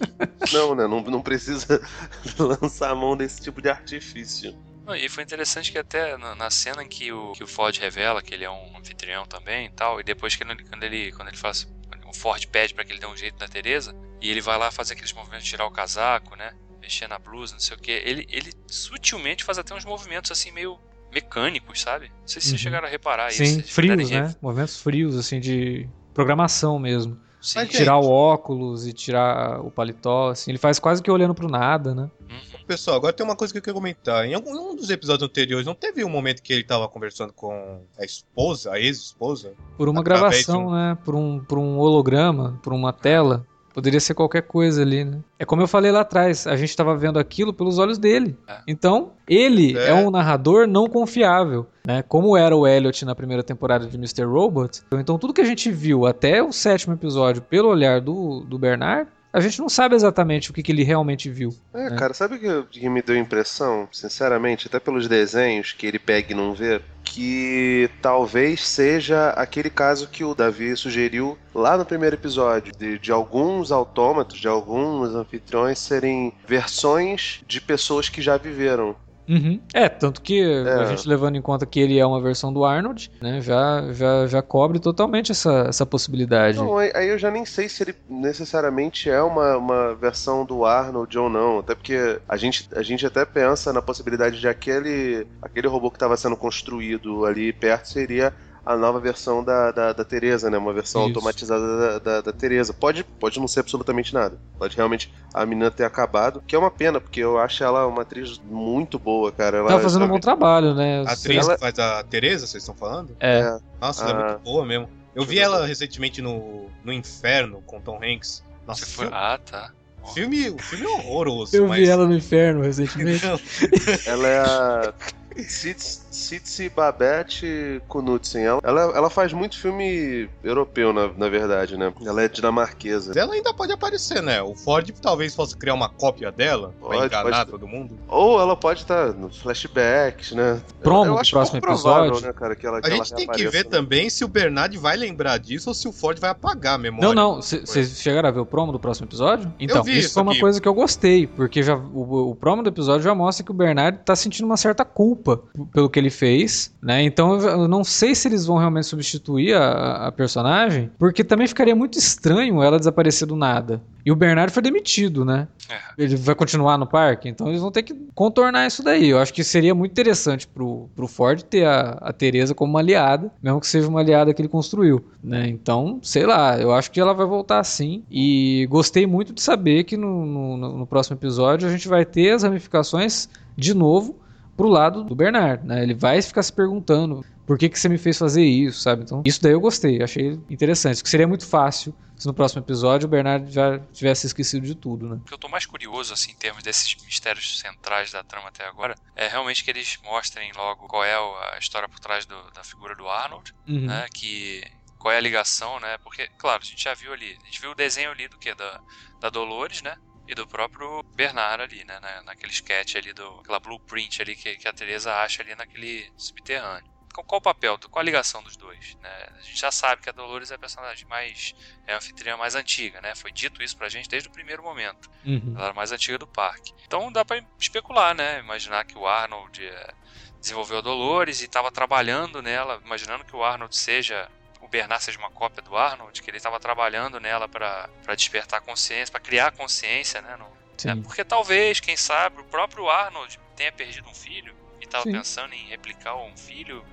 [0.51, 0.85] Não, né?
[0.87, 1.81] Não, não precisa
[2.37, 4.53] lançar a mão desse tipo de artifício.
[4.95, 8.21] E foi interessante que até na, na cena em que o, que o Ford revela
[8.21, 11.29] que ele é um anfitrião também e tal, e depois que ele, quando ele quando
[11.29, 11.67] ele assim,
[12.07, 14.69] o Ford pede pra que ele dê um jeito na Teresa, e ele vai lá
[14.71, 16.51] fazer aqueles movimentos, tirar o casaco, né?
[16.81, 17.91] Mexer na blusa, não sei o que.
[17.91, 20.77] Ele, ele sutilmente faz até uns movimentos assim meio
[21.13, 22.09] mecânicos, sabe?
[22.21, 22.51] Não sei se Uhum.
[22.51, 23.53] vocês chegaram a reparar Sim, isso.
[23.53, 24.35] vocês frios, né?
[24.41, 27.19] Movimentos frios, assim, de programação mesmo.
[27.41, 27.65] Sim.
[27.67, 30.51] Tirar o óculos e tirar o paletó, assim.
[30.51, 32.09] Ele faz quase que olhando pro nada, né?
[32.21, 32.41] Uhum.
[32.65, 34.25] Pessoal, agora tem uma coisa que eu quero comentar.
[34.25, 37.81] Em algum um dos episódios anteriores, não teve um momento que ele tava conversando com
[37.99, 39.53] a esposa, a ex-esposa?
[39.77, 40.97] Por uma gravação, um- né?
[41.03, 43.45] Por um, por um holograma, por uma tela.
[43.73, 45.19] Poderia ser qualquer coisa ali, né?
[45.39, 48.37] É como eu falei lá atrás, a gente tava vendo aquilo pelos olhos dele.
[48.47, 48.59] É.
[48.67, 49.89] Então, ele é.
[49.89, 49.93] É.
[49.95, 52.03] um narrador não confiável, né?
[52.03, 54.25] Como era o Elliot na primeira temporada de Mr.
[54.25, 54.83] Robot.
[54.93, 59.09] Então, tudo que a gente viu até o sétimo episódio pelo olhar do, do Bernard,
[59.33, 61.49] a gente não sabe exatamente o que, que ele realmente viu.
[61.73, 61.95] É, É.
[61.95, 65.97] cara, sabe o que, que me deu a impressão, sinceramente, até pelos desenhos que ele
[65.97, 71.85] pega e não vê, que talvez seja aquele caso que o Davi sugeriu lá no
[71.85, 78.37] primeiro episódio, de, de alguns autômatos, de alguns anfitriões serem versões de pessoas que já
[78.37, 78.95] viveram.
[79.27, 79.59] Uhum.
[79.73, 80.85] É, tanto que a É.
[80.87, 83.41] gente levando em conta que ele é uma versão do Arnold, né?
[83.41, 86.57] Já, já, já cobre totalmente essa, essa possibilidade.
[86.57, 90.65] Não, aí aí eu já nem sei se ele necessariamente é uma, uma versão do
[90.65, 91.59] Arnold ou não.
[91.59, 95.95] Até porque a gente, a gente até pensa na possibilidade de aquele, aquele robô que
[95.97, 98.33] estava sendo construído ali perto seria
[98.65, 100.57] a nova versão da, da, da Teresa, né?
[100.57, 101.09] Uma versão Isso.
[101.09, 102.73] automatizada da, da, da Teresa.
[102.73, 104.37] Pode, pode não ser absolutamente nada.
[104.57, 106.41] Pode realmente a menina ter acabado.
[106.47, 109.57] Que é uma pena, porque eu acho ela uma atriz muito boa, cara.
[109.57, 111.03] Ela, Tá fazendo um bom trabalho, né?
[111.05, 113.15] A atriz Ela- que faz a Tereza, vocês estão falando?
[113.19, 113.39] É.
[113.39, 113.57] É.
[113.81, 114.27] Nossa, ela é Ah.
[114.29, 114.89] muito boa mesmo.
[115.15, 118.43] Eu vi ela recentemente no, no Inferno com Tom Hanks.
[118.65, 119.07] Nossa, Você foi...
[119.11, 119.71] Ah, tá.
[120.13, 121.55] filme, o filme é horroroso.
[121.55, 121.79] Eu mas...
[121.79, 123.23] vi ela no inferno recentemente.
[124.07, 124.93] Ela é a
[125.35, 128.43] Tsitsi Babette Knudsen.
[128.43, 131.93] Ela, ela, ela faz muito filme europeu, na, na verdade, né?
[132.05, 133.13] Ela é dinamarquesa.
[133.17, 134.41] Ela ainda pode aparecer, né?
[134.41, 137.51] O Ford talvez fosse criar uma cópia dela pra Pode, enganar pode.
[137.51, 137.97] todo mundo.
[138.07, 140.61] Ou ela pode estar no flashbacks, né?
[140.81, 142.27] Promo eu do acho próximo provável, episódio.
[142.27, 143.69] né, cara, que ela, que A ela gente tem que ver né?
[143.69, 147.13] também se o Bernard vai lembrar disso ou se o Ford vai apagar a memória.
[147.13, 147.41] Não, não.
[147.41, 149.51] Vocês chegaram a ver o promo do próximo episódio?
[149.59, 150.41] Então, isso isso foi uma aqui.
[150.41, 153.53] coisa que eu gostei, porque já o, o promo do episódio já mostra que o
[153.53, 157.01] Bernard tá sentindo uma certa culpa p- pelo que ele fez, né?
[157.03, 161.75] Então eu- não sei se eles vão realmente substituir a, a personagem, porque também ficaria
[161.75, 163.81] muito estranho ela desaparecer do nada.
[164.05, 165.47] E o Bernard foi demitido, né?
[165.69, 165.77] É.
[165.97, 169.07] Ele vai continuar no parque, então eles vão ter que contornar isso daí.
[169.09, 172.79] Eu acho que seria muito interessante pro, pro Ford ter a, a Teresa como uma
[172.79, 175.47] aliada, mesmo que seja uma aliada que ele construiu, né?
[175.47, 178.03] Então, sei lá, eu acho que ela vai voltar sim.
[178.11, 182.31] E gostei muito de saber que no, no- no próximo episódio a gente vai ter
[182.31, 184.17] as ramificações de novo
[184.55, 185.81] pro lado do Bernard, né?
[185.83, 189.03] Ele vai ficar se perguntando por que, que você me fez fazer isso, sabe?
[189.03, 191.03] Então, isso daí eu gostei, achei interessante.
[191.03, 195.09] Que seria muito fácil se no próximo episódio o Bernard já tivesse esquecido de tudo,
[195.09, 195.15] né?
[195.15, 198.65] O que eu tô mais curioso, assim, em termos desses mistérios centrais da trama até
[198.65, 202.63] agora, é realmente que eles mostrem logo qual é a história por trás do- da
[202.63, 203.87] figura do Arnold, Uhum.
[203.87, 204.05] né?
[204.15, 204.61] Que
[204.97, 205.97] qual é a ligação, né?
[206.01, 208.55] Porque, claro, a gente já viu ali, a gente viu o desenho ali do que
[208.55, 208.79] da,
[209.19, 209.93] da Dolores, né?
[210.27, 211.99] E do próprio Bernard ali, né?
[211.99, 216.09] Na, naquele sketch ali do aquela blueprint ali que, que a Teresa acha ali naquele
[216.17, 216.93] subterrâneo.
[217.13, 218.95] Qual, qual o papel, qual a ligação dos dois?
[218.95, 219.27] Né?
[219.37, 221.53] A gente já sabe que a Dolores é a personagem mais.
[221.85, 223.13] é a anfitriã mais antiga, né?
[223.15, 225.09] Foi dito isso pra gente desde o primeiro momento.
[225.23, 225.53] Uhum.
[225.55, 226.73] Ela era mais antiga do parque.
[226.85, 228.39] Então dá pra especular, né?
[228.39, 229.93] Imaginar que o Arnold eh,
[230.39, 234.29] desenvolveu a Dolores e estava trabalhando nela, imaginando que o Arnold seja
[234.73, 239.21] Bernard seja uma cópia do Arnold, que ele estava trabalhando nela para despertar consciência, para
[239.21, 240.35] criar consciência, né?
[240.35, 240.89] no- Sim.
[240.89, 245.53] é, porque talvez, quem sabe, o próprio Arnold tenha perdido um filho e estava pensando
[245.53, 246.83] em replicar um filho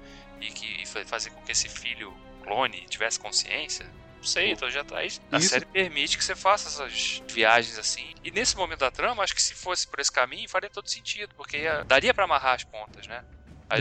[0.43, 2.15] e que e fa- fazer com que esse filho
[2.45, 3.87] clone tivesse consciência.
[4.19, 5.19] Não sei, então já traz.
[5.33, 8.15] A Isso- série permite que você faça essas viagens assim.
[8.23, 11.35] E nesse momento da trama, acho que se fosse por esse caminho, faria todo sentido,
[11.35, 13.25] porque ia- daria pra amarrar as pontas, né?
[13.71, 13.81] Aí.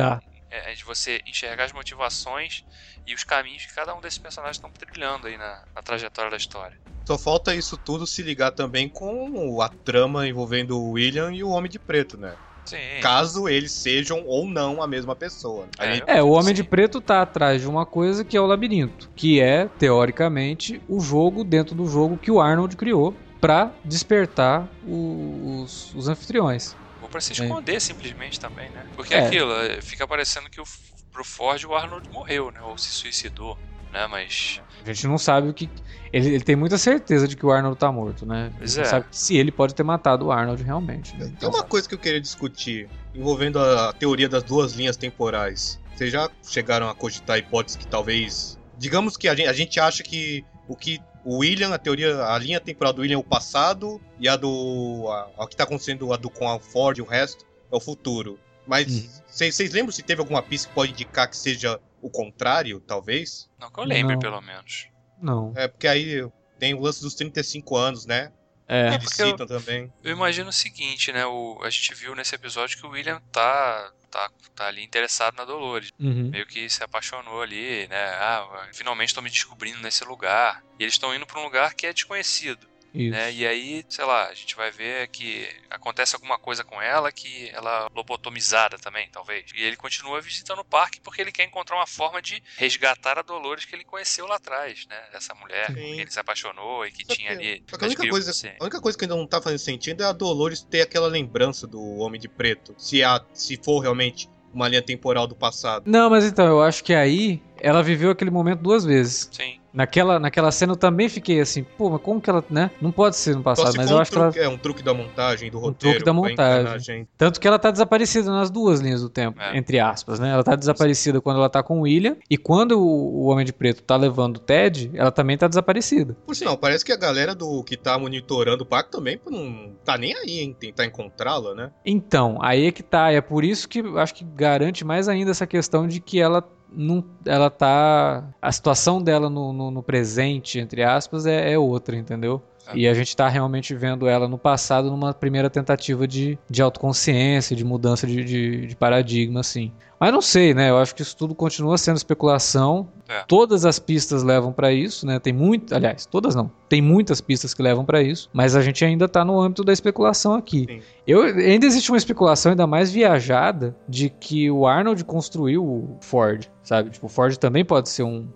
[0.50, 2.64] É, de você enxergar as motivações
[3.06, 6.38] e os caminhos que cada um desses personagens estão trilhando aí na, na trajetória da
[6.38, 6.76] história.
[7.08, 11.50] Só falta isso tudo se ligar também com a trama envolvendo o William e o
[11.50, 12.36] Homem de Preto, né?
[12.66, 12.78] Sim.
[13.02, 15.68] Caso eles sejam ou não a mesma pessoa.
[15.80, 16.62] É, gente- É, o Homem Sim.
[16.62, 21.00] de Preto tá atrás de uma coisa que é o labirinto, que é, teoricamente, o
[21.00, 26.76] jogo dentro do jogo que o Arnold criou pra despertar o- os, os anfitriões.
[27.02, 27.46] Ou pra se É.
[27.46, 28.86] esconder simplesmente também, né?
[28.96, 29.18] Porque É.
[29.20, 30.64] é aquilo, é, fica parecendo que o,
[31.12, 32.62] pro Ford o Arnold morreu, né?
[32.62, 33.58] Ou se suicidou,
[33.92, 34.06] né?
[34.08, 34.62] Mas.
[34.84, 35.70] A gente não sabe o que.
[36.12, 38.52] Ele, ele tem muita certeza de que o Arnold tá morto, né?
[38.58, 38.84] Pois é.
[38.86, 41.16] sabe se ele pode ter matado o Arnold realmente.
[41.16, 41.32] né?
[41.40, 45.80] Tem uma coisa que eu queria discutir envolvendo a teoria das duas linhas temporais.
[45.96, 48.58] Vocês já chegaram a cogitar a hipótese que talvez.
[48.78, 52.38] Digamos que a gente, a gente acha que o que o William, a teoria, a
[52.38, 55.08] linha temporal do William é o passado e a do.
[55.38, 57.80] A, a que tá acontecendo a do, com a Ford e o resto é o
[57.80, 58.40] futuro.
[58.66, 59.76] Mas vocês Uhum.
[59.76, 63.50] lembram se teve alguma pista que pode indicar que seja o contrário, talvez?
[63.60, 64.20] Não que eu lembre, Não.
[64.20, 64.88] pelo menos.
[65.22, 65.52] Não.
[65.56, 66.28] É, porque aí
[66.60, 68.32] tem o lance dos 35 anos, né?
[68.68, 68.90] É.
[68.94, 69.92] Eles porque eu- citam também.
[70.04, 71.26] Eu imagino o seguinte, né?
[71.26, 75.46] O, a gente viu nesse episódio que o William tá, tá, tá ali interessado na
[75.46, 75.92] Dolores.
[76.00, 76.30] Uhum.
[76.30, 78.06] Meio que se apaixonou ali, né?
[78.16, 80.64] Ah, finalmente estou me descobrindo nesse lugar.
[80.78, 82.68] E eles estão indo para um lugar que é desconhecido.
[82.94, 83.12] Isso.
[83.12, 83.32] né?
[83.32, 87.50] E aí, sei lá, a gente vai ver que acontece alguma coisa com ela que
[87.54, 89.46] ela é lobotomizada também, talvez.
[89.56, 93.22] E ele continua visitando o parque porque ele quer encontrar uma forma de resgatar a
[93.22, 94.98] Dolores que ele conheceu lá atrás, né?
[95.14, 95.74] Essa mulher Sim.
[95.76, 97.60] quem ele se apaixonou e que Só tinha que- ali.
[97.62, 100.12] Que a única, coisa, a única coisa que ainda não tá fazendo sentido é a
[100.12, 102.74] Dolores ter aquela lembrança do Homem de Preto.
[102.78, 105.84] Se, a, se for realmente uma linha temporal do passado.
[105.86, 109.30] Não, mas então, eu acho que aí ela viveu aquele momento duas vezes.
[109.32, 109.59] Sim.
[109.74, 112.72] Naquela, naquela cena eu também fiquei assim, pô, mas como que ela, né?
[112.82, 114.32] Não pode ser no passado, se mas for eu um acho que ela.
[114.32, 115.96] truque, é um truque da montagem, do Um roteiro.
[115.98, 117.08] truque da montagem.
[117.18, 119.58] Tanto que ela tá desaparecida nas duas linhas do tempo, É.
[119.58, 120.32] entre aspas, né?
[120.32, 123.54] Ela tá desaparecida quando ela tá com o William, e quando o, o Homem de
[123.54, 126.16] Preto tá levando o Ted, ela também tá desaparecida.
[126.26, 129.98] Por sinal, parece que a galera do que tá monitorando o parque também não tá
[129.98, 131.72] nem aí em tentar encontrá-la, né?
[131.86, 133.12] Então, aí é que tá.
[133.12, 136.42] É por isso que eu acho que garante mais ainda essa questão de que ela
[136.72, 137.04] não.
[137.26, 138.24] Ela tá.
[138.42, 142.42] A situação dela no, no- no presente, entre aspas, é, é outra, entendeu?
[142.68, 142.78] É.
[142.78, 147.56] E a gente tá realmente vendo ela no passado numa primeira tentativa de, de autoconsciência,
[147.56, 149.72] de mudança de, de, de paradigma, assim.
[150.00, 150.70] Mas não sei, né?
[150.70, 152.88] Eu acho que isso tudo continua sendo especulação.
[153.08, 153.24] É.
[153.28, 155.20] Todas as pistas levam pra isso, né?
[155.20, 156.50] Tem muito, aliás, todas não.
[156.70, 159.74] Tem muitas pistas que levam pra isso, mas a gente ainda tá no âmbito da
[159.74, 160.66] especulação aqui.
[160.70, 160.82] Sim.
[161.08, 166.46] Eu, ainda existe uma especulação ainda mais viajada de que o Arnold construiu o Ford,
[166.64, 166.92] sabe?
[166.92, 168.28] Tipo, o Ford também pode ser um,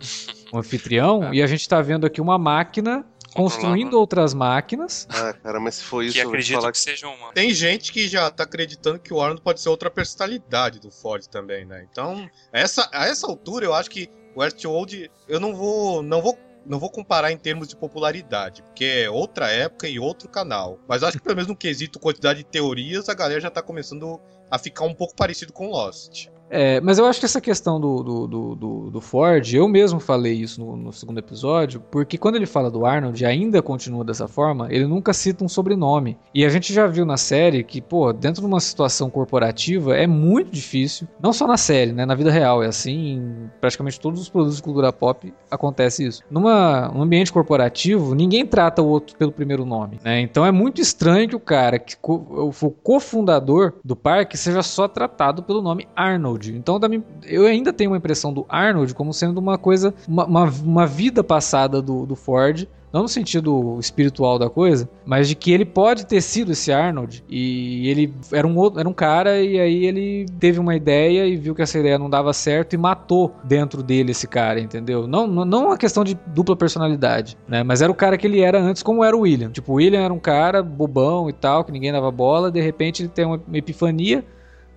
[0.51, 1.35] um anfitrião É.
[1.35, 5.07] e a gente tá vendo aqui uma máquina construindo outras máquinas.
[5.09, 7.31] Ah, cara, mas se for isso, Que eu vou te acredito falar que seja uma.
[7.33, 11.25] Tem gente que já tá acreditando que o Arnold pode ser outra personalidade do Ford
[11.27, 11.85] também, né?
[11.91, 16.37] Então, essa, a essa altura, eu acho que o Westworld, eu não vou, não vou,
[16.65, 20.79] não vou comparar em termos de popularidade, porque é outra época e outro canal.
[20.87, 24.19] Mas acho que pelo menos no quesito quantidade de teorias, a galera já tá começando
[24.49, 26.27] a ficar um pouco parecido com Lost.
[26.55, 30.33] É, mas eu acho que essa questão do, do, do, do- Ford, eu mesmo falei
[30.33, 34.27] isso no, no segundo episódio, porque quando ele fala do Arnold e ainda continua dessa
[34.27, 36.15] forma, ele nunca cita um sobrenome.
[36.33, 40.05] E a gente já viu na série que, pô, dentro de uma situação corporativa é
[40.05, 44.21] muito difícil, não só na série, né, na vida real, é assim, em praticamente todos
[44.21, 46.21] os produtos de cultura pop acontece isso.
[46.29, 50.21] Num ambiente corporativo, ninguém trata o outro pelo primeiro nome, né?
[50.21, 54.87] Então é muito estranho que o cara que co- o cofundador do parque seja só
[54.87, 56.42] tratado pelo nome Arnold.
[56.51, 60.25] Então da mi- eu ainda tenho uma impressão do Arnold como sendo uma coisa, uma,
[60.25, 62.67] uma, uma vida passada do, do Ford.
[62.91, 67.23] Não no sentido espiritual da coisa, mas de que ele pode ter sido esse Arnold
[67.27, 71.35] e ele era um outro, era um cara e aí ele teve uma ideia e
[71.35, 75.07] viu que essa ideia não dava certo e matou dentro dele esse cara, entendeu?
[75.07, 77.63] Não, não uma questão de dupla personalidade, né?
[77.63, 79.49] Mas era o cara que ele era antes, como era o William.
[79.49, 83.01] Tipo, o William era um cara bobão e tal, que ninguém dava bola, de repente
[83.01, 84.23] ele tem uma epifania,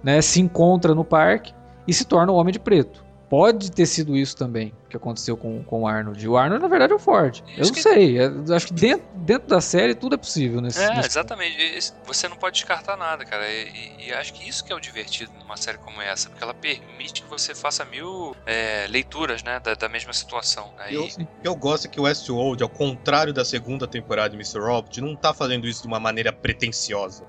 [0.02, 0.20] né?
[0.20, 1.54] Se encontra no parque
[1.86, 3.05] e se torna o Homem de Preto.
[3.28, 6.28] Pode ter sido isso também que aconteceu com, com o Arnold.
[6.28, 7.42] O Arnold, na verdade, é o Ford.
[7.56, 8.18] Eu Isso não que- sei.
[8.20, 11.60] é- acho que dentro, dentro da série tudo é possível nesse, É, nesse exatamente.
[11.60, 13.44] Esse- Você não pode descartar nada, cara.
[13.50, 16.42] E, e- e acho que isso que é o divertido numa série como essa, porque
[16.44, 20.72] ela permite que você faça mil é, leituras, né, da, da mesma situação.
[20.78, 24.30] Aí, Eu- O que eu gosto é que o Westworld, ao contrário da segunda temporada
[24.30, 24.60] de Mr.
[24.60, 27.24] Robot, não tá fazendo isso de uma maneira pretensiosa,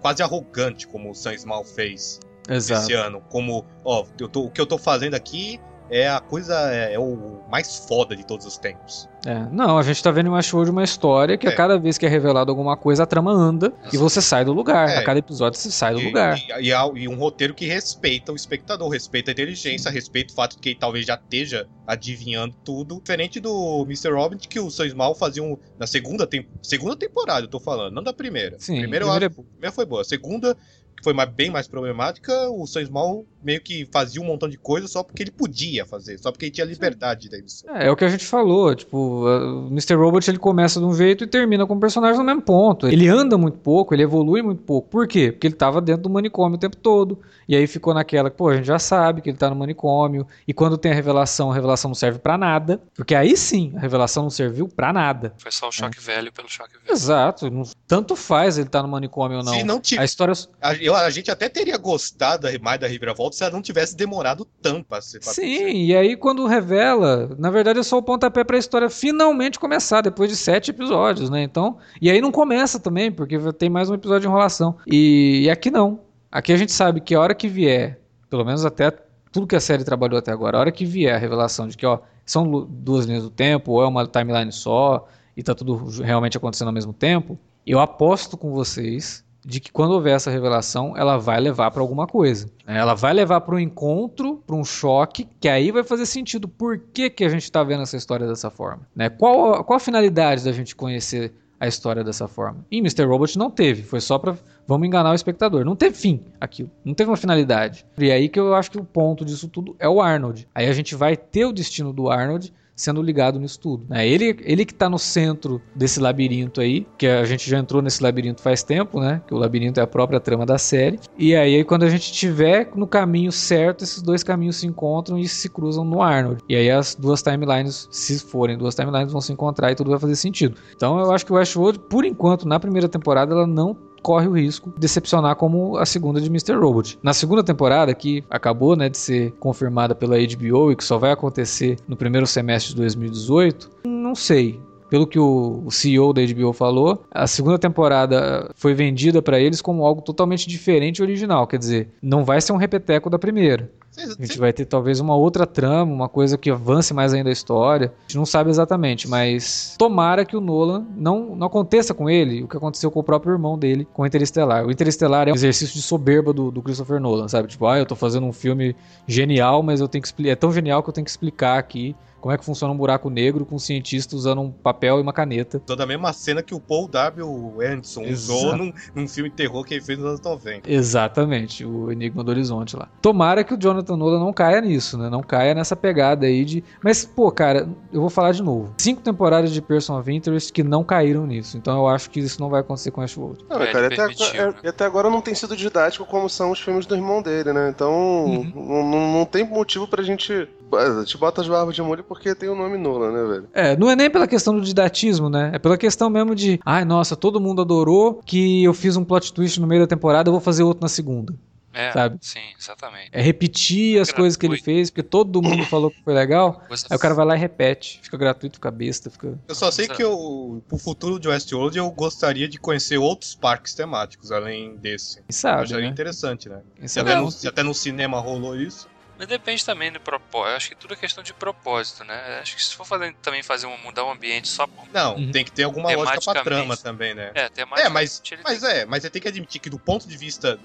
[0.00, 2.82] quase arrogante, como o Sam Small fez Exato.
[2.82, 3.20] esse ano.
[3.30, 6.98] Como, ó, eu tô- o que eu tô fazendo aqui é a coisa, é, é
[6.98, 9.08] o mais foda de todos os tempos.
[9.24, 11.50] É, não, a gente tá vendo em Westworld uma história que É.
[11.50, 14.52] a cada vez que é revelado alguma coisa, a trama anda e você sai do
[14.52, 14.88] lugar.
[14.88, 14.96] É.
[14.98, 16.38] A cada episódio você sai do E, lugar.
[16.60, 20.54] e- e e um roteiro que respeita o espectador, respeita a inteligência, respeita o fato
[20.56, 23.00] de que ele talvez já esteja adivinhando tudo.
[23.00, 24.10] Diferente do Mr.
[24.12, 26.28] Robin, que o Sam Small fazia um, na segunda,
[26.62, 28.56] segunda temporada, eu tô falando, não da primeira.
[28.58, 30.02] Sim, primeira, eu primeiro acho- a primeira foi boa.
[30.02, 30.56] A segunda,
[31.02, 35.04] foi mais- bem mais problemática, o Small meio que fazia um montão de coisa só
[35.04, 37.76] porque ele podia fazer, só porque ele tinha liberdade da emissão.
[37.76, 39.94] É, é o que a gente falou, tipo, o Mr.
[39.94, 42.88] Robot ele começa de um jeito e termina com o personagem no mesmo ponto.
[42.88, 44.88] Ele anda muito pouco, ele evolui muito pouco.
[44.88, 45.30] Por quê?
[45.30, 47.20] Porque ele tava dentro do manicômio o tempo todo.
[47.48, 50.26] E aí ficou naquela, pô, a gente já sabe que ele tá no manicômio.
[50.48, 52.80] E quando tem a revelação, a revelação não serve pra nada.
[52.96, 55.32] Porque aí sim, a revelação não serviu pra nada.
[55.38, 56.92] foi só o choque velho pelo choque velho.
[56.92, 57.48] Exato,
[57.86, 59.52] tanto faz ele tá no manicômio ou não.
[59.54, 63.36] Se não A tiver, história a- eu, a gente até teria gostado mais da Reviravolta
[63.36, 65.20] se ela não tivesse demorado tanto pra ser.
[65.20, 65.72] Pra Sim, acontecer.
[65.72, 70.30] e aí quando revela, na verdade é só o pontapé pra história finalmente começar, depois
[70.30, 71.42] de sete episódios, né?
[71.42, 74.76] Então, e aí não começa também, porque tem mais um episódio de enrolação.
[74.86, 76.00] E, e aqui não.
[76.30, 78.90] Aqui a gente sabe que a hora que vier, pelo menos até
[79.32, 81.84] tudo que a série trabalhou até agora, a hora que vier a revelação de que,
[81.84, 85.06] ó, são duas linhas do tempo, ou é uma timeline só,
[85.36, 89.92] e tá tudo realmente acontecendo ao mesmo tempo, eu aposto com vocês de que quando
[89.92, 92.46] houver essa revelação, ela vai levar pra alguma coisa.
[92.66, 92.78] né?
[92.78, 96.48] Ela vai levar para um encontro, para um choque, que aí vai fazer sentido.
[96.48, 98.80] Por que, que a gente tá vendo essa história dessa forma?
[98.94, 99.08] Né?
[99.08, 102.66] Qual, qual a finalidade da gente conhecer a história dessa forma?
[102.72, 103.04] Em Mr.
[103.04, 104.36] Robot não teve, foi só pra
[104.66, 105.64] vamos enganar o espectador.
[105.64, 107.86] Não teve fim aquilo, não teve uma finalidade.
[107.96, 110.48] E é aí que eu acho que o ponto disso tudo é o Arnold.
[110.52, 113.86] Aí a gente vai ter o destino do Arnold sendo ligado nisso tudo.
[113.88, 114.06] né?
[114.06, 118.02] Ele, ele que tá no centro desse labirinto aí, que a gente já entrou nesse
[118.02, 119.22] labirinto faz tempo, né?
[119.26, 121.00] Que o labirinto é a própria trama da série.
[121.18, 125.26] E aí, quando a gente tiver no caminho certo, esses dois caminhos se encontram e
[125.26, 126.42] se cruzam no Arnold.
[126.48, 129.98] E aí as duas timelines, se forem duas timelines, vão se encontrar e tudo vai
[129.98, 130.56] fazer sentido.
[130.74, 133.76] Então eu acho que o Westworld, por enquanto, na primeira temporada, ela não
[134.06, 136.54] corre o risco de decepcionar como a segunda de Mr.
[136.54, 136.96] Robot.
[137.02, 141.10] Na segunda temporada, que acabou né, de ser confirmada pela HBO e que só vai
[141.10, 144.60] acontecer no primeiro semestre de 2018, não sei.
[144.88, 149.84] Pelo que o CEO da HBO falou, a segunda temporada foi vendida para eles como
[149.84, 151.46] algo totalmente diferente e original.
[151.46, 153.70] Quer dizer, não vai ser um repeteco da primeira.
[153.98, 157.32] A gente vai ter talvez uma outra trama, uma coisa que avance mais ainda a
[157.32, 157.92] história.
[157.98, 162.42] A gente não sabe exatamente, mas tomara que o Nolan não, não aconteça com ele
[162.42, 164.66] o que aconteceu com o próprio irmão dele, com o Interestelar.
[164.66, 167.48] O Interestelar é um exercício de soberba do, do Christopher Nolan, sabe?
[167.48, 168.76] Tipo, ah, eu tô fazendo um filme
[169.06, 170.32] genial, mas eu tenho que explicar.
[170.32, 171.96] É tão genial que eu tenho que explicar aqui
[172.26, 175.12] como é que funciona um buraco negro com um cientista usando um papel e uma
[175.12, 175.60] caneta.
[175.64, 177.60] Toda a mesma cena que o Paul W.
[177.60, 178.56] Anderson usou Exato.
[178.56, 180.68] num, num filme de terror que ele fez nos anos 90.
[180.68, 182.88] Exatamente, o Enigma do Horizonte lá.
[183.00, 185.08] Tomara que o Jonathan Nolan não caia nisso, né?
[185.08, 186.64] Não caia nessa pegada aí de.
[186.82, 188.74] Mas, pô, cara, eu vou falar de novo.
[188.78, 191.56] Cinco temporadas de Person of Interest que não caíram nisso.
[191.56, 193.44] Então eu acho que isso não vai acontecer com Westworld.
[193.48, 194.54] Não, É, cara, até, agora- né?
[194.64, 197.68] e até agora não tem sido didático como são os filmes do irmão dele, né?
[197.70, 197.92] Então
[198.24, 198.52] Uhum.
[198.52, 200.48] não, não- não tem motivo pra gente.
[200.72, 203.48] A gente bota as barbas de molho porque tem o nome Nolan, né, velho?
[203.54, 205.50] É, não é nem pela questão do didatismo, né?
[205.54, 209.32] É pela questão mesmo de, ai, nossa, todo mundo adorou que eu fiz um plot
[209.32, 211.34] twist no meio da temporada, eu vou fazer outro na segunda.
[211.78, 212.16] É, Sabe?
[212.22, 213.10] sim, exatamente.
[213.12, 214.16] É repetir as Gratuito.
[214.16, 216.62] coisas que ele fez, porque todo mundo falou que foi legal.
[216.88, 218.00] Aí o cara vai lá e repete.
[218.02, 219.38] Fica gratuito, fica besta, fica.
[219.46, 223.74] Eu só sei que eu, pro futuro de Westworld, eu gostaria de conhecer outros parques
[223.74, 225.16] temáticos além desse.
[225.16, 225.90] Quem Eu sabe, acharia né?
[225.90, 226.60] interessante, né?
[226.80, 228.88] Se sabe até, no, se até no cinema rolou isso.
[229.18, 230.50] Mas depende também do propósito.
[230.50, 232.38] Eu acho que tudo é questão de propósito, né?
[232.42, 234.86] Acho que se for fazer, também fazer um, mudar o ambiente só por.
[234.92, 235.30] Não, Uhum.
[235.30, 237.32] tem que ter alguma lógica pra trama também, né?
[237.34, 237.50] É.
[237.80, 240.58] É, mas, mas tem- é, mas você tem que admitir que do ponto de vista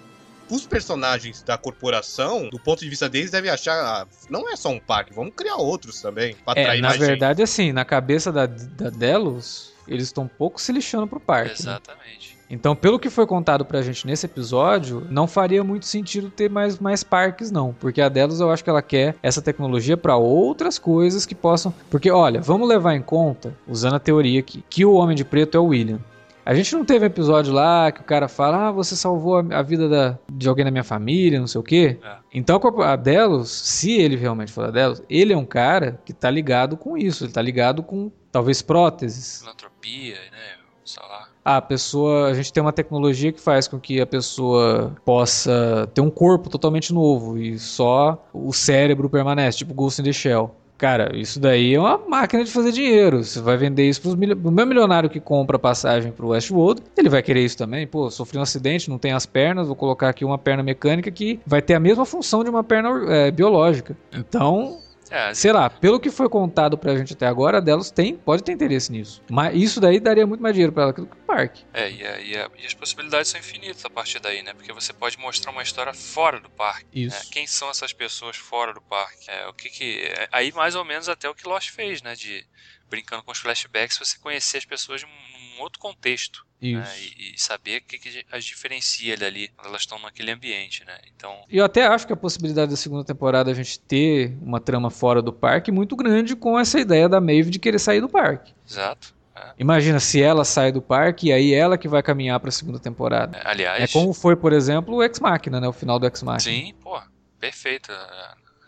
[0.50, 4.68] os personagens da corporação, do ponto de vista deles, devem achar, ah, não é só
[4.70, 7.08] um parque, vamos criar outros também, pra É, atrair na mais gente.
[7.08, 11.66] verdade, assim, na cabeça da, da Delos, eles estão um pouco se lixando pro parque.
[11.66, 11.80] né?
[12.54, 16.78] Então, pelo que foi contado pra gente nesse episódio, não faria muito sentido ter mais,
[16.80, 17.74] mais parques, não.
[17.80, 21.74] Porque a Delos, eu acho que ela quer essa tecnologia pra outras coisas que possam.
[21.90, 25.56] Porque, olha, vamos levar em conta, usando a teoria aqui, que o Homem de Preto
[25.58, 26.00] é o William.
[26.44, 29.60] A gente não teve um episódio lá que o cara fala, ah, você salvou a,
[29.60, 32.00] a vida da- de alguém da minha família, não sei o quê.
[32.04, 32.16] É.
[32.34, 36.30] Então, a Delos, se ele realmente for a Delos, ele é um cara que tá
[36.32, 39.40] ligado com isso, ele tá ligado com talvez próteses.
[39.40, 40.58] Filantropia, né?
[40.84, 41.30] Sei lá.
[41.44, 46.02] A pessoa, a gente tem uma tecnologia que faz com que a pessoa possa ter
[46.02, 50.56] um corpo totalmente novo e só o cérebro permanece, tipo Ghost in the Shell.
[50.82, 53.24] Cara, isso daí é uma máquina de fazer dinheiro.
[53.24, 54.36] Você vai vender isso mil...
[54.36, 57.86] o meu milionário que compra passagem pro Westworld, ele vai querer isso também.
[57.86, 61.40] Pô, sofri um acidente, não tem as pernas, vou colocar aqui uma perna mecânica que
[61.46, 63.96] vai ter a mesma função de uma perna é, biológica.
[64.12, 64.80] Então,
[65.12, 68.44] É, sei lá, pelo que foi contado pra gente até agora, a Delos tem, pode
[68.44, 69.22] ter interesse nisso.
[69.30, 71.66] Mas isso daí daria muito mais dinheiro pra ela que o parque.
[71.74, 74.54] É, e, a- e a- e as possibilidades são infinitas a partir daí, né?
[74.54, 76.86] Porque você pode mostrar uma história fora do parque.
[76.94, 77.16] Isso.
[77.18, 77.22] né?
[77.32, 79.30] Quem são essas pessoas fora do parque?
[79.30, 80.00] É, o que que...
[80.06, 82.16] é, aí mais ou menos até o que Lost fez, né?
[82.16, 82.46] De
[82.92, 86.46] brincando com os flashbacks, você conhecer as pessoas de um, um outro contexto.
[86.62, 86.80] Isso.
[86.80, 86.96] né?
[87.18, 90.96] E, e saber o que, que as diferencia dali quando elas estão naquele ambiente, né?
[91.16, 94.60] Então, E eu até acho que a possibilidade da segunda temporada a gente ter uma
[94.60, 98.02] trama fora do parque é muito grande com essa ideia da Maeve de querer sair
[98.02, 98.54] do parque.
[98.70, 99.16] exato.
[99.34, 99.54] É.
[99.58, 103.38] Imagina se ela sai do parque e aí ela que vai caminhar pra segunda temporada.
[103.38, 105.68] É, Aliás, É como foi, por exemplo, o Ex Machina, né?
[105.68, 106.56] O final do Ex Machina.
[106.56, 107.02] Sim, pô,
[107.40, 107.92] perfeito.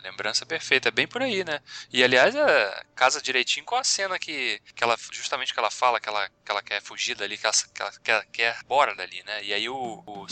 [0.04, 1.60] Lembrança perfeita, é bem por aí, né?
[1.92, 5.98] E aliás, é, casa direitinho com a cena que, que ela, justamente que ela fala
[5.98, 8.94] que ela, que ela quer fugir dali, que ela, que ela quer, quer ir embora
[8.94, 9.42] dali, né?
[9.42, 10.26] E aí o, o,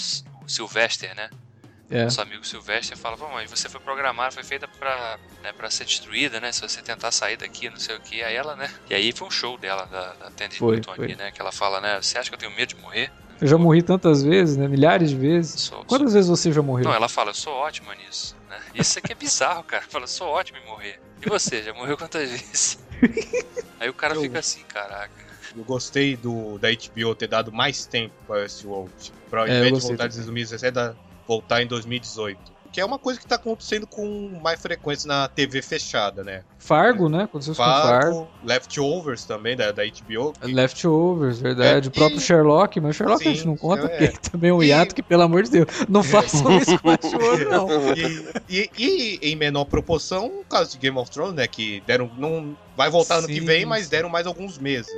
[0.46, 1.30] Sylvester, né?
[1.90, 2.04] É.
[2.04, 5.84] Nosso amigo Sylvester fala, pô, mas você foi programada, foi feita pra, né, pra ser
[5.84, 6.50] destruída, né?
[6.52, 8.22] Se você tentar sair daqui, não sei o que.
[8.22, 8.68] Aí ela, né?
[8.88, 11.04] E aí foi um show dela, da, da Tandy Foi, Newton foi.
[11.06, 11.30] ali, né?
[11.32, 12.00] Que ela fala, né?
[12.00, 13.10] Você acha que eu tenho medo de morrer?
[13.40, 14.68] Eu já morri tantas vezes, né?
[14.68, 15.62] Milhares de vezes.
[15.62, 16.84] Sou- Quantas vezes você já morreu?
[16.84, 18.36] Não, ela fala, eu sou ótima nisso.
[18.74, 19.84] Isso aqui é bizarro, cara.
[19.88, 20.98] Fala, eu sou ótimo em morrer.
[21.24, 22.78] E você, já morreu quantas vezes?
[23.78, 25.22] Aí o cara Eu- fica assim, caraca.
[25.54, 29.12] Eu gostei do, da HBO ter dado mais tempo pra Westworld.
[29.28, 30.24] Pra, ao É, invés de gostei voltar em também.
[30.24, 30.94] 2017, da-
[31.26, 32.52] voltar em 2018.
[32.72, 36.42] Que é uma coisa que tá acontecendo com mais frequência na TV fechada, né?
[36.58, 37.24] Fargo, né?
[37.24, 37.88] Aconteceu isso com Fargo.
[38.14, 40.32] Fargo, Leftovers também, da, da HBO.
[40.42, 41.88] Leftovers, verdade.
[41.88, 43.88] É, o próprio e- Sherlock, mas o Sherlock a Sim, gente não conta, é.
[44.08, 46.88] porque também é um E- hiato que, pelo amor de Deus, não façam isso com
[46.88, 47.68] o Westworld, não.
[48.48, 51.46] E, e- e em menor proporção, o caso de Game of Thrones, né?
[51.46, 52.10] Que deram.
[52.16, 53.90] Não, vai voltar ano que Sim, vem, mas sim.
[53.90, 54.90] deram mais alguns meses.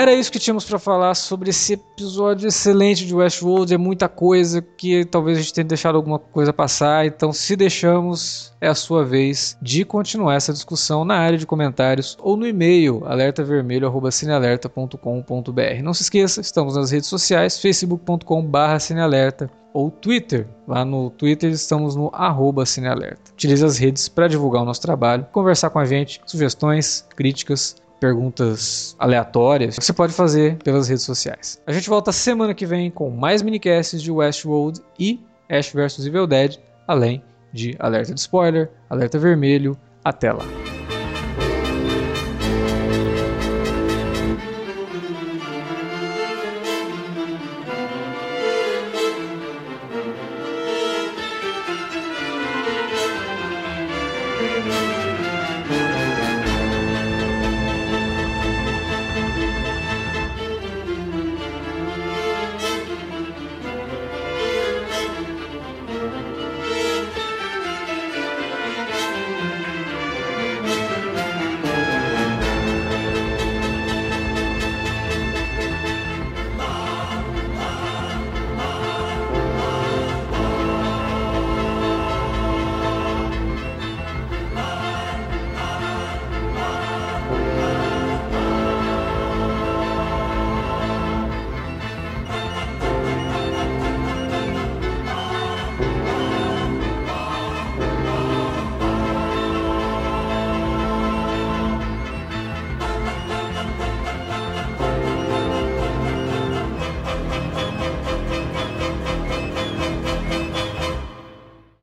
[0.00, 3.74] Era isso que tínhamos pra falar sobre esse episódio excelente de Westworld.
[3.74, 7.04] É muita coisa que talvez a gente tenha deixado alguma coisa passar.
[7.04, 12.16] Então, se deixamos, é a sua vez de continuar essa discussão na área de comentários
[12.18, 15.82] ou no e-mail alertavermelho@cinealerta.com.br.
[15.82, 20.46] Não se esqueça, estamos nas redes sociais, facebook.com/cinealerta ou Twitter.
[20.66, 23.32] Lá no Twitter estamos no arroba Cinealerta.
[23.32, 28.96] Utilize as redes para divulgar o nosso trabalho, conversar com a gente, sugestões, críticas, perguntas
[28.98, 31.60] aleatórias, você pode fazer pelas redes sociais.
[31.66, 36.26] A gente volta semana que vem com mais minicasts de Westworld e Ash vs Evil
[36.26, 36.56] Dead,
[36.88, 37.22] além
[37.52, 39.76] de alerta de spoiler, alerta vermelho.
[40.02, 40.69] Até lá.